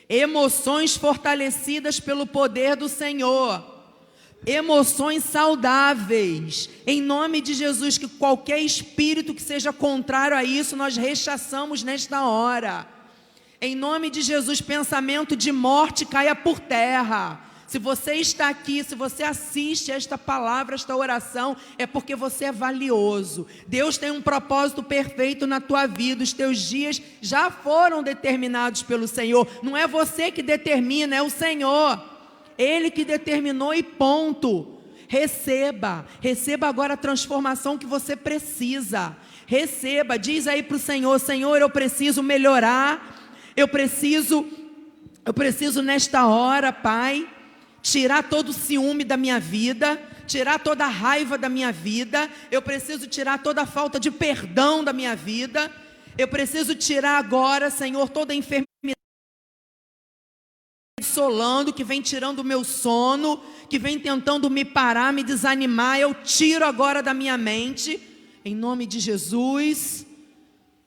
emoções 0.09 0.97
fortalecidas 0.97 2.01
pelo 2.01 2.27
poder 2.27 2.75
do 2.75 2.89
Senhor, 2.89 3.63
emoções 4.47 5.25
saudáveis, 5.25 6.71
em 6.87 7.03
nome 7.03 7.43
de 7.43 7.53
Jesus, 7.53 7.99
que 7.99 8.09
qualquer 8.09 8.61
espírito 8.61 9.35
que 9.35 9.43
seja 9.43 9.75
contrário 9.75 10.37
a 10.37 10.43
isso, 10.43 10.75
nós 10.75 10.97
rechaçamos 10.97 11.83
nesta 11.83 12.27
hora. 12.27 12.89
Em 13.61 13.75
nome 13.75 14.09
de 14.09 14.23
Jesus, 14.23 14.61
pensamento 14.63 15.37
de 15.37 15.53
morte 15.53 16.05
caia 16.07 16.35
por 16.35 16.59
terra. 16.59 17.41
Se 17.67 17.79
você 17.79 18.15
está 18.15 18.49
aqui, 18.49 18.85
se 18.85 18.95
você 18.95 19.23
assiste 19.23 19.91
esta 19.91 20.19
palavra, 20.19 20.75
esta 20.75 20.95
oração, 20.95 21.57
é 21.79 21.87
porque 21.87 22.15
você 22.15 22.47
é 22.47 22.53
valioso. 22.53 23.47
Deus 23.67 23.97
tem 23.97 24.11
um 24.11 24.21
propósito 24.21 24.83
perfeito 24.83 25.47
na 25.47 25.61
tua 25.61 25.87
vida. 25.87 26.23
Os 26.23 26.33
teus 26.33 26.59
dias 26.59 27.01
já 27.21 27.51
foram 27.51 28.03
determinados 28.03 28.83
pelo 28.83 29.09
Senhor. 29.09 29.49
Não 29.63 29.77
é 29.77 29.87
você 29.87 30.31
que 30.31 30.43
determina, 30.43 31.17
é 31.17 31.23
o 31.23 31.31
Senhor. 31.31 32.03
Ele 32.59 32.91
que 32.91 33.05
determinou 33.05 33.75
e 33.75 33.83
ponto. 33.83 34.75
Receba, 35.09 36.07
receba 36.21 36.67
agora 36.67 36.95
a 36.95 36.99
transformação 36.99 37.79
que 37.79 37.87
você 37.87 38.17
precisa. 38.17 39.17
Receba, 39.47 40.19
diz 40.19 40.47
aí 40.47 40.63
para 40.63 40.77
o 40.77 40.81
Senhor: 40.81 41.19
Senhor, 41.19 41.57
eu 41.61 41.71
preciso 41.71 42.23
melhorar, 42.23 43.33
eu 43.57 43.69
preciso, 43.69 44.47
eu 45.25 45.35
preciso 45.35 45.83
nesta 45.83 46.27
hora, 46.27 46.73
Pai, 46.73 47.29
tirar 47.85 48.31
todo 48.31 48.49
o 48.49 48.53
ciúme 48.55 49.05
da 49.05 49.15
minha 49.15 49.39
vida, 49.39 50.03
tirar 50.27 50.59
toda 50.59 50.87
a 50.87 50.89
raiva 50.89 51.37
da 51.37 51.51
minha 51.51 51.71
vida, 51.71 52.31
eu 52.51 52.63
preciso 52.63 53.07
tirar 53.07 53.43
toda 53.43 53.61
a 53.61 53.67
falta 53.67 54.01
de 54.01 54.11
perdão 54.11 54.83
da 54.83 54.91
minha 54.91 55.15
vida, 55.15 55.71
eu 56.17 56.27
preciso 56.27 56.75
tirar 56.75 57.19
agora, 57.19 57.71
Senhor, 57.71 58.09
toda 58.09 58.33
a 58.33 58.37
enfermidade 58.37 58.65
solando, 61.03 61.75
que 61.75 61.85
vem 61.85 62.01
tirando 62.01 62.39
o 62.39 62.45
meu 62.45 62.65
sono, 62.65 63.39
que 63.69 63.79
vem 63.79 63.99
tentando 63.99 64.49
me 64.49 64.65
parar, 64.65 65.13
me 65.13 65.23
desanimar, 65.23 66.01
eu 66.01 66.15
tiro 66.15 66.65
agora 66.65 67.03
da 67.03 67.13
minha 67.13 67.37
mente, 67.37 68.01
em 68.43 68.55
nome 68.55 68.87
de 68.87 68.99
Jesus. 68.99 70.07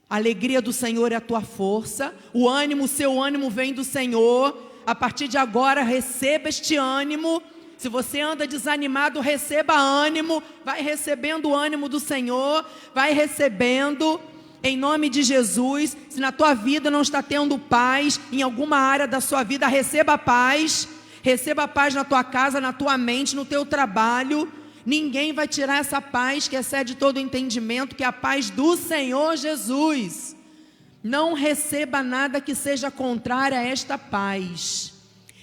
A 0.10 0.16
alegria 0.16 0.62
do 0.64 0.74
Senhor 0.74 1.12
é 1.12 1.16
a 1.16 1.22
tua 1.22 1.41
força, 1.41 2.16
o 2.34 2.50
ânimo, 2.50 2.86
o 2.86 2.88
seu 2.88 3.22
ânimo 3.22 3.52
vem 3.52 3.72
do 3.72 3.84
Senhor. 3.84 4.66
A 4.88 4.96
partir 4.96 5.28
de 5.28 5.38
agora, 5.38 5.84
receba 5.84 6.48
este 6.48 6.78
ânimo. 6.78 7.44
Se 7.78 7.90
você 7.90 8.22
anda 8.22 8.48
desanimado, 8.48 9.20
receba 9.20 9.74
ânimo, 9.74 10.42
vai 10.64 10.82
recebendo 10.82 11.50
o 11.50 11.54
ânimo 11.54 11.90
do 11.90 12.00
Senhor, 12.00 12.66
vai 12.96 13.12
recebendo 13.12 14.18
em 14.64 14.78
nome 14.78 15.10
de 15.10 15.24
Jesus. 15.24 15.98
Se 16.08 16.22
na 16.22 16.32
tua 16.32 16.54
vida 16.54 16.90
não 16.90 17.02
está 17.02 17.22
tendo 17.22 17.60
paz, 17.60 18.18
em 18.32 18.42
alguma 18.42 18.78
área 18.78 19.06
da 19.06 19.20
sua 19.20 19.44
vida, 19.44 19.68
receba 19.68 20.18
paz. 20.18 20.88
Receba 21.22 21.68
paz 21.68 21.94
na 21.94 22.06
tua 22.06 22.24
casa, 22.24 22.62
na 22.62 22.72
tua 22.72 22.98
mente, 22.98 23.36
no 23.36 23.44
teu 23.44 23.66
trabalho. 23.66 24.50
Ninguém 24.86 25.34
vai 25.34 25.50
tirar 25.50 25.80
essa 25.80 26.02
paz 26.02 26.48
que 26.48 26.56
excede 26.56 26.96
todo 26.96 27.20
entendimento, 27.20 27.94
que 27.94 28.06
é 28.06 28.08
a 28.08 28.14
paz 28.14 28.50
do 28.50 28.78
Senhor 28.78 29.36
Jesus. 29.36 30.37
Não 31.04 31.34
receba 31.34 32.02
nada 32.04 32.41
que 32.41 32.56
seja 32.56 32.89
contrário 32.91 33.58
a 33.58 33.62
esta 33.62 33.98
paz. 33.98 34.93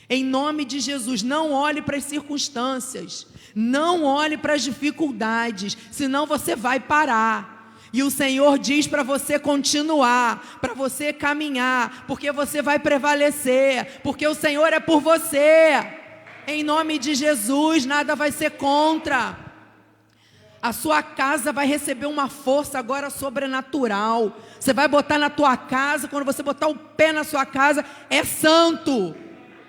Em 0.08 0.22
nome 0.24 0.64
de 0.64 0.80
Jesus, 0.80 1.22
não 1.22 1.52
olhe 1.52 1.80
para 1.80 1.96
as 1.96 2.04
circunstâncias, 2.04 3.26
não 3.54 4.04
olhe 4.04 4.36
para 4.36 4.54
as 4.54 4.62
dificuldades, 4.62 5.76
senão 5.90 6.26
você 6.26 6.54
vai 6.54 6.78
parar. 6.78 7.54
E 7.92 8.02
o 8.02 8.10
Senhor 8.10 8.58
diz 8.58 8.88
para 8.88 9.04
você 9.04 9.38
continuar, 9.38 10.58
para 10.60 10.74
você 10.74 11.12
caminhar, 11.12 12.04
porque 12.08 12.32
você 12.32 12.60
vai 12.60 12.78
prevalecer, 12.78 14.00
porque 14.02 14.26
o 14.26 14.34
Senhor 14.34 14.72
é 14.72 14.80
por 14.80 15.00
você. 15.00 16.02
Em 16.46 16.64
nome 16.64 16.98
de 16.98 17.14
Jesus, 17.14 17.86
nada 17.86 18.16
vai 18.16 18.32
ser 18.32 18.50
contra. 18.50 19.43
A 20.64 20.72
sua 20.72 21.02
casa 21.02 21.52
vai 21.52 21.66
receber 21.66 22.06
uma 22.06 22.26
força 22.26 22.78
agora 22.78 23.10
sobrenatural. 23.10 24.34
Você 24.58 24.72
vai 24.72 24.88
botar 24.88 25.18
na 25.18 25.28
tua 25.28 25.58
casa, 25.58 26.08
quando 26.08 26.24
você 26.24 26.42
botar 26.42 26.68
o 26.68 26.74
pé 26.74 27.12
na 27.12 27.22
sua 27.22 27.44
casa, 27.44 27.84
é 28.08 28.24
santo. 28.24 29.14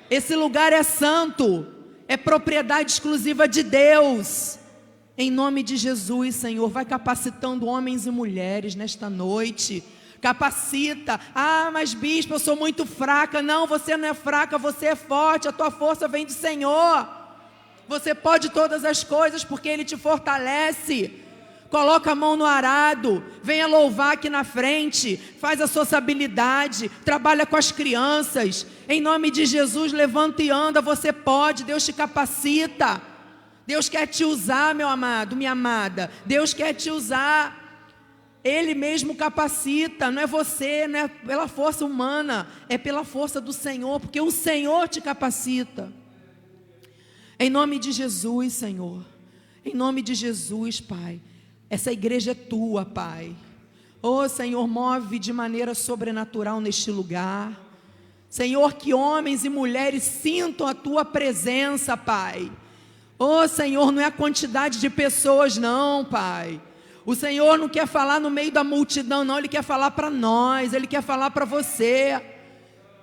Esse 0.10 0.38
lugar 0.38 0.72
é 0.72 0.84
santo. 0.84 1.68
É 2.08 2.16
propriedade 2.16 2.93
exclusiva 2.93 3.46
de 3.46 3.62
Deus. 3.62 4.58
Em 5.18 5.30
nome 5.30 5.64
de 5.64 5.76
Jesus, 5.76 6.36
Senhor, 6.38 6.70
vai 6.70 6.86
capacitando 6.86 7.66
homens 7.66 8.06
e 8.06 8.10
mulheres 8.10 8.74
nesta 8.74 9.10
noite. 9.10 9.84
Capacita. 10.22 11.20
Ah, 11.36 11.72
mas 11.74 11.93
bispo, 11.93 12.36
eu 12.36 12.39
sou 12.39 12.56
muito 12.56 12.86
fraca. 12.86 13.41
Não, 13.41 13.68
você 13.68 13.98
não 13.98 14.08
é 14.08 14.14
fraca, 14.14 14.58
você 14.58 14.86
é 14.86 14.96
forte. 14.96 15.50
A 15.50 15.52
tua 15.52 15.70
força 15.70 16.08
vem 16.08 16.26
do 16.26 16.32
Senhor. 16.32 17.25
Você 17.88 18.16
pode 18.16 18.50
todas 18.50 18.84
as 18.84 19.04
coisas 19.04 19.44
porque 19.44 19.70
Ele 19.70 19.86
te 19.86 19.96
fortalece. 19.96 21.22
Coloca 21.70 22.12
a 22.12 22.16
mão 22.16 22.36
no 22.36 22.46
arado, 22.46 23.24
venha 23.44 23.68
louvar 23.68 24.14
aqui 24.14 24.30
na 24.30 24.44
frente, 24.44 25.18
faz 25.40 25.60
a 25.60 25.68
sociabilidade, 25.68 26.90
trabalha 27.04 27.46
com 27.46 27.58
as 27.58 27.72
crianças. 27.72 28.66
Em 28.88 29.02
nome 29.02 29.32
de 29.32 29.46
Jesus, 29.46 29.92
levanta 29.92 30.44
e 30.44 30.50
anda, 30.50 30.80
você 30.82 31.12
pode, 31.12 31.64
Deus 31.64 31.84
te 31.84 31.92
capacita. 31.92 33.02
Deus 33.66 33.90
quer 33.90 34.06
te 34.06 34.24
usar, 34.24 34.76
meu 34.76 34.88
amado, 34.88 35.36
minha 35.36 35.52
amada. 35.52 36.12
Deus 36.26 36.54
quer 36.54 36.74
te 36.74 36.92
usar. 36.92 37.64
Ele 38.44 38.76
mesmo 38.76 39.16
capacita, 39.16 40.12
não 40.12 40.22
é 40.22 40.28
você, 40.28 40.88
não 40.88 41.00
é 41.00 41.08
pela 41.08 41.48
força 41.48 41.84
humana, 41.84 42.48
é 42.70 42.78
pela 42.78 43.04
força 43.04 43.42
do 43.42 43.52
Senhor, 43.52 44.00
porque 44.00 44.22
o 44.22 44.30
Senhor 44.30 44.88
te 44.88 45.02
capacita. 45.02 45.92
Em 47.38 47.50
nome 47.50 47.80
de 47.80 47.92
Jesus, 47.92 48.54
Senhor. 48.54 49.04
Em 49.64 49.74
nome 49.74 50.02
de 50.02 50.16
Jesus, 50.16 50.80
Pai. 50.80 51.20
Essa 51.70 51.92
igreja 51.92 52.32
é 52.32 52.36
tua, 52.36 52.86
Pai. 52.86 53.36
Oh, 54.02 54.30
Senhor, 54.30 54.68
move 54.68 55.18
de 55.20 55.34
maneira 55.34 55.74
sobrenatural 55.74 56.62
neste 56.62 56.92
lugar. 56.92 57.60
Senhor, 58.30 58.74
que 58.74 58.94
homens 58.94 59.44
e 59.44 59.50
mulheres 59.50 60.04
sintam 60.04 60.68
a 60.68 60.74
tua 60.74 61.04
presença, 61.04 61.98
Pai. 61.98 62.52
Oh 63.18 63.48
Senhor, 63.48 63.92
não 63.92 64.02
é 64.02 64.06
a 64.06 64.12
quantidade 64.12 64.80
de 64.80 64.90
pessoas, 64.90 65.58
não, 65.58 66.06
Pai. 66.06 66.62
O 67.06 67.16
Senhor 67.16 67.58
não 67.58 67.70
quer 67.70 67.88
falar 67.88 68.20
no 68.20 68.30
meio 68.30 68.52
da 68.52 68.64
multidão, 68.64 69.24
não, 69.24 69.38
Ele 69.38 69.48
quer 69.48 69.64
falar 69.64 69.92
para 69.92 70.10
nós, 70.10 70.74
Ele 70.74 70.88
quer 70.88 71.02
falar 71.02 71.32
para 71.32 71.46
você. 71.46 72.22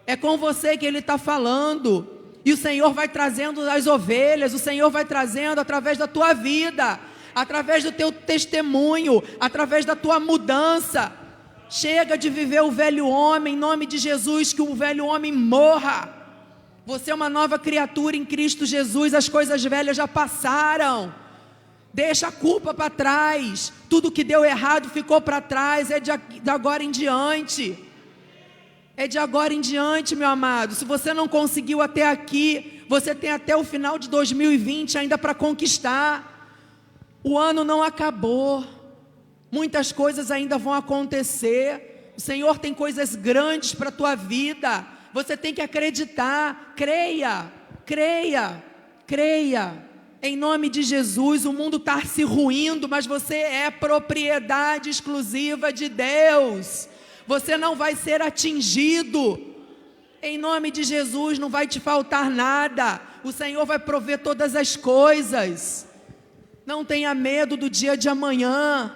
É 0.07 0.17
com 0.17 0.37
você 0.37 0.77
que 0.77 0.87
Ele 0.87 0.99
está 0.99 1.19
falando. 1.19 2.22
E 2.45 2.53
o 2.53 2.57
Senhor 2.57 2.93
vai 2.93 3.09
trazendo 3.09 3.69
as 3.69 3.87
ovelhas, 3.87 4.55
o 4.55 4.59
Senhor 4.59 4.91
vai 4.91 5.05
trazendo 5.05 5.61
através 5.61 5.97
da 5.97 6.07
tua 6.07 6.33
vida, 6.33 6.99
através 7.35 7.85
do 7.85 7.93
teu 7.93 8.11
testemunho, 8.11 9.23
através 9.39 9.85
da 9.85 9.95
tua 9.95 10.19
mudança. 10.19 11.13
Chega 11.69 12.19
de 12.19 12.29
viver 12.29 12.63
o 12.63 12.71
velho 12.71 13.07
homem, 13.07 13.55
em 13.55 13.59
nome 13.59 13.87
de 13.87 13.99
Jesus, 13.99 14.53
que 14.53 14.63
o 14.63 14.75
velho 14.75 15.07
homem 15.07 15.33
morra 15.33 16.23
você 16.85 17.13
é 17.13 17.15
uma 17.15 17.29
nova 17.31 17.61
criatura 17.61 18.17
em 18.17 18.25
Cristo 18.25 18.67
Jesus, 18.67 19.15
as 19.15 19.29
coisas 19.29 19.63
velhas 19.63 19.97
já 19.97 20.09
passaram. 20.09 21.15
Deixa 21.95 22.27
a 22.27 22.33
culpa 22.33 22.75
para 22.75 22.91
trás. 22.91 23.73
Tudo 23.89 24.11
que 24.11 24.25
deu 24.25 24.45
errado 24.45 24.89
ficou 24.89 25.21
para 25.21 25.41
trás, 25.41 25.93
é 25.93 26.01
de 26.01 26.11
agora 26.51 26.83
em 26.83 26.91
diante. 26.91 27.79
É 28.97 29.09
de 29.09 29.19
agora 29.19 29.55
em 29.55 29.61
diante, 29.61 30.15
meu 30.15 30.29
amado. 30.29 30.75
Se 30.75 30.85
você 30.85 31.15
não 31.15 31.27
conseguiu 31.27 31.81
até 31.81 32.09
aqui, 32.09 32.85
você 32.89 33.15
tem 33.15 33.31
até 33.31 33.57
o 33.57 33.65
final 33.65 33.99
de 33.99 34.09
2020 34.09 34.99
ainda 34.99 35.17
para 35.17 35.35
conquistar. 35.35 36.59
O 37.25 37.39
ano 37.39 37.65
não 37.65 37.83
acabou. 37.83 38.65
Muitas 39.51 39.93
coisas 39.93 40.31
ainda 40.31 40.59
vão 40.59 40.75
acontecer. 40.75 42.13
O 42.17 42.21
Senhor 42.21 42.59
tem 42.59 42.75
coisas 42.75 43.17
grandes 43.17 43.75
para 43.75 43.89
a 43.89 43.93
tua 43.93 44.15
vida 44.15 44.87
você 45.13 45.37
tem 45.37 45.53
que 45.53 45.61
acreditar, 45.61 46.73
creia, 46.75 47.53
creia, 47.85 48.63
creia. 49.07 49.91
Em 50.23 50.37
nome 50.37 50.69
de 50.69 50.83
Jesus, 50.83 51.45
o 51.45 51.53
mundo 51.53 51.77
está 51.77 52.01
se 52.03 52.23
ruindo, 52.23 52.89
mas 52.89 53.07
você 53.07 53.37
é 53.37 53.71
propriedade 53.71 54.89
exclusiva 54.89 55.73
de 55.73 55.89
Deus. 55.89 56.89
Você 57.33 57.57
não 57.57 57.75
vai 57.75 57.97
ser 57.97 58.21
atingido. 58.21 59.41
Em 60.23 60.37
nome 60.37 60.71
de 60.71 60.85
Jesus, 60.85 61.39
não 61.39 61.49
vai 61.49 61.67
te 61.67 61.81
faltar 61.81 62.31
nada. 62.31 63.01
O 63.25 63.33
Senhor 63.33 63.65
vai 63.65 63.79
prover 63.79 64.19
todas 64.19 64.55
as 64.55 64.77
coisas. 64.77 65.89
Não 66.67 66.85
tenha 66.85 67.15
medo 67.15 67.57
do 67.57 67.71
dia 67.71 67.97
de 67.97 68.07
amanhã. 68.07 68.95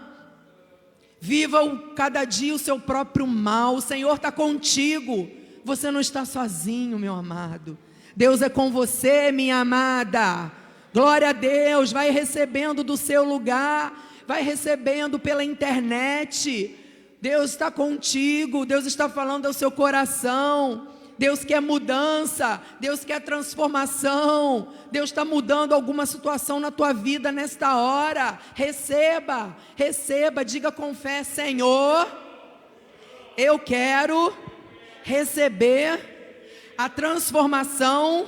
Viva 1.19 1.65
o, 1.65 1.95
cada 1.95 2.27
dia 2.27 2.55
o 2.55 2.59
seu 2.59 2.79
próprio 2.79 3.27
mal. 3.27 3.77
O 3.77 3.81
Senhor 3.81 4.15
está 4.15 4.31
contigo. 4.31 5.31
Você 5.65 5.91
não 5.91 6.01
está 6.01 6.27
sozinho, 6.27 6.99
meu 6.99 7.15
amado. 7.15 7.79
Deus 8.15 8.43
é 8.43 8.51
com 8.51 8.71
você, 8.71 9.33
minha 9.33 9.57
amada. 9.61 10.53
Glória 10.93 11.31
a 11.31 11.33
Deus. 11.33 11.91
Vai 11.91 12.11
recebendo 12.11 12.85
do 12.85 12.99
seu 12.99 13.25
lugar, 13.25 14.13
vai 14.27 14.43
recebendo 14.43 15.19
pela 15.19 15.43
internet. 15.43 16.85
Deus 17.21 17.51
está 17.51 17.71
contigo, 17.71 18.67
Deus 18.67 18.87
está 18.87 19.09
falando 19.09 19.47
ao 19.47 19.53
seu 19.53 19.71
coração. 19.71 20.89
Deus 21.19 21.45
quer 21.45 21.63
mudança, 21.63 22.61
Deus 22.79 23.05
quer 23.05 23.21
transformação, 23.21 24.69
Deus 24.93 25.09
está 25.09 25.25
mudando 25.25 25.73
alguma 25.73 26.05
situação 26.05 26.61
na 26.61 26.71
tua 26.71 26.93
vida 26.93 27.33
nesta 27.33 27.77
hora. 27.77 28.39
Receba, 28.55 29.57
receba, 29.75 30.45
diga 30.45 30.71
com 30.71 30.95
fé: 30.95 31.25
Senhor, 31.25 32.07
eu 33.37 33.59
quero 33.59 34.37
receber 35.03 36.75
a 36.77 36.89
transformação 36.89 38.27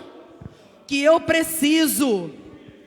que 0.87 1.03
eu 1.03 1.21
preciso, 1.21 2.31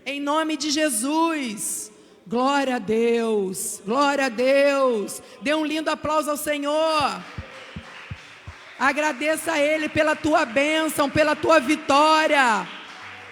em 0.03 0.19
nome 0.19 0.57
de 0.57 0.71
Jesus. 0.71 1.90
Glória 2.31 2.77
a 2.77 2.79
Deus, 2.79 3.81
glória 3.85 4.27
a 4.27 4.29
Deus. 4.29 5.21
Dê 5.41 5.53
um 5.53 5.65
lindo 5.65 5.89
aplauso 5.89 6.31
ao 6.31 6.37
Senhor. 6.37 7.21
Agradeça 8.79 9.51
a 9.51 9.59
Ele 9.59 9.89
pela 9.89 10.15
tua 10.15 10.45
bênção, 10.45 11.09
pela 11.09 11.35
tua 11.35 11.59
vitória. 11.59 12.65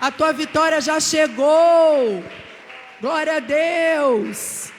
A 0.01 0.11
tua 0.11 0.33
vitória 0.33 0.81
já 0.81 0.99
chegou. 0.99 2.21
Glória 2.99 3.37
a 3.37 3.39
Deus. 3.39 4.69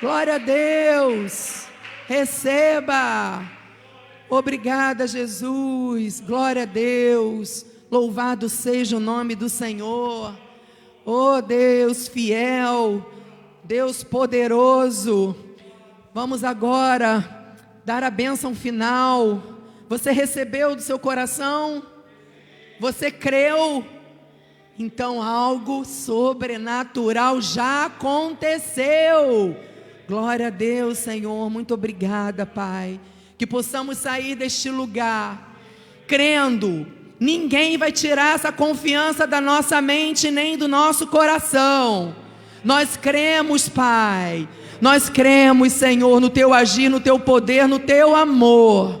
Glória 0.00 0.34
a 0.34 0.38
Deus. 0.38 1.66
Receba. 2.08 3.48
Obrigada, 4.28 5.06
Jesus. 5.06 6.18
Glória 6.18 6.64
a 6.64 6.66
Deus. 6.66 7.64
Louvado 7.88 8.48
seja 8.48 8.96
o 8.96 9.00
nome 9.00 9.36
do 9.36 9.48
Senhor. 9.48 10.36
Oh 11.04 11.40
Deus 11.40 12.08
fiel, 12.08 13.04
Deus 13.64 14.02
poderoso, 14.02 15.36
vamos 16.12 16.42
agora 16.42 17.54
dar 17.84 18.02
a 18.02 18.10
bênção 18.10 18.56
final. 18.56 19.40
Você 19.88 20.10
recebeu 20.10 20.74
do 20.74 20.82
seu 20.82 20.98
coração? 20.98 21.82
Você 22.80 23.08
creu? 23.08 23.86
Então 24.76 25.22
algo 25.22 25.84
sobrenatural 25.84 27.40
já 27.40 27.86
aconteceu. 27.86 29.56
Glória 30.08 30.48
a 30.48 30.50
Deus, 30.50 30.98
Senhor. 30.98 31.48
Muito 31.48 31.72
obrigada, 31.72 32.44
Pai. 32.44 32.98
Que 33.38 33.46
possamos 33.46 33.98
sair 33.98 34.34
deste 34.34 34.70
lugar 34.70 35.56
crendo. 36.08 36.84
Ninguém 37.20 37.78
vai 37.78 37.92
tirar 37.92 38.34
essa 38.34 38.50
confiança 38.50 39.24
da 39.24 39.40
nossa 39.40 39.80
mente 39.80 40.32
nem 40.32 40.58
do 40.58 40.66
nosso 40.66 41.06
coração. 41.06 42.21
Nós 42.64 42.96
cremos, 42.96 43.68
Pai. 43.68 44.48
Nós 44.80 45.08
cremos, 45.08 45.72
Senhor, 45.72 46.20
no 46.20 46.28
teu 46.28 46.52
agir, 46.52 46.88
no 46.88 47.00
teu 47.00 47.18
poder, 47.18 47.68
no 47.68 47.78
teu 47.78 48.14
amor. 48.14 49.00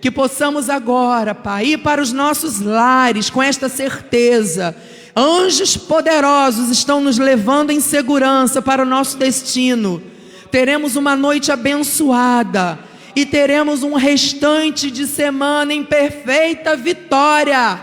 Que 0.00 0.10
possamos 0.10 0.70
agora, 0.70 1.34
Pai, 1.34 1.66
ir 1.66 1.78
para 1.78 2.00
os 2.00 2.12
nossos 2.12 2.60
lares 2.60 3.28
com 3.28 3.42
esta 3.42 3.68
certeza. 3.68 4.74
Anjos 5.14 5.76
poderosos 5.76 6.70
estão 6.70 7.00
nos 7.00 7.18
levando 7.18 7.70
em 7.70 7.80
segurança 7.80 8.62
para 8.62 8.82
o 8.82 8.86
nosso 8.86 9.18
destino. 9.18 10.02
Teremos 10.50 10.96
uma 10.96 11.14
noite 11.14 11.52
abençoada 11.52 12.78
e 13.14 13.26
teremos 13.26 13.82
um 13.82 13.94
restante 13.94 14.90
de 14.90 15.06
semana 15.06 15.74
em 15.74 15.84
perfeita 15.84 16.76
vitória, 16.76 17.80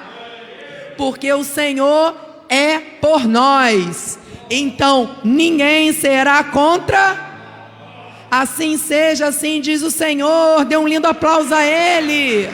porque 0.98 1.32
o 1.32 1.44
Senhor 1.44 2.16
é 2.50 2.80
por 2.80 3.28
nós. 3.28 4.20
Então 4.50 5.18
ninguém 5.24 5.94
será 5.94 6.44
contra. 6.44 7.26
Assim 8.30 8.78
seja, 8.78 9.28
assim 9.28 9.62
diz 9.62 9.82
o 9.82 9.92
Senhor. 9.92 10.66
Dê 10.66 10.76
um 10.78 10.88
lindo 10.88 11.08
aplauso 11.08 11.54
a 11.54 11.64
Ele. 11.64 12.50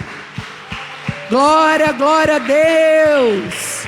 Glória, 1.30 1.92
glória 1.92 2.36
a 2.36 2.40
Deus. 2.40 3.84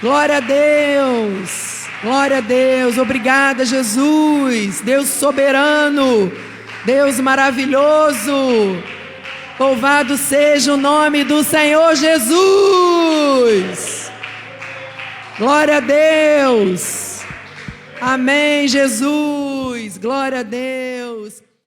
Glória 0.00 0.38
a 0.38 0.40
Deus. 0.40 1.86
Glória 2.02 2.38
a 2.38 2.40
Deus. 2.40 2.98
Obrigada, 2.98 3.64
Jesus. 3.64 4.80
Deus 4.80 5.08
soberano. 5.08 6.32
Deus 6.84 7.20
maravilhoso. 7.20 8.82
Louvado 9.58 10.16
seja 10.16 10.74
o 10.74 10.76
nome 10.76 11.22
do 11.22 11.44
Senhor 11.44 11.94
Jesus. 11.94 12.42
Glória 15.38 15.76
a 15.76 15.80
Deus. 15.80 17.11
Amém, 18.04 18.66
Jesus. 18.66 19.96
Glória 19.96 20.40
a 20.40 20.42
Deus. 20.42 21.40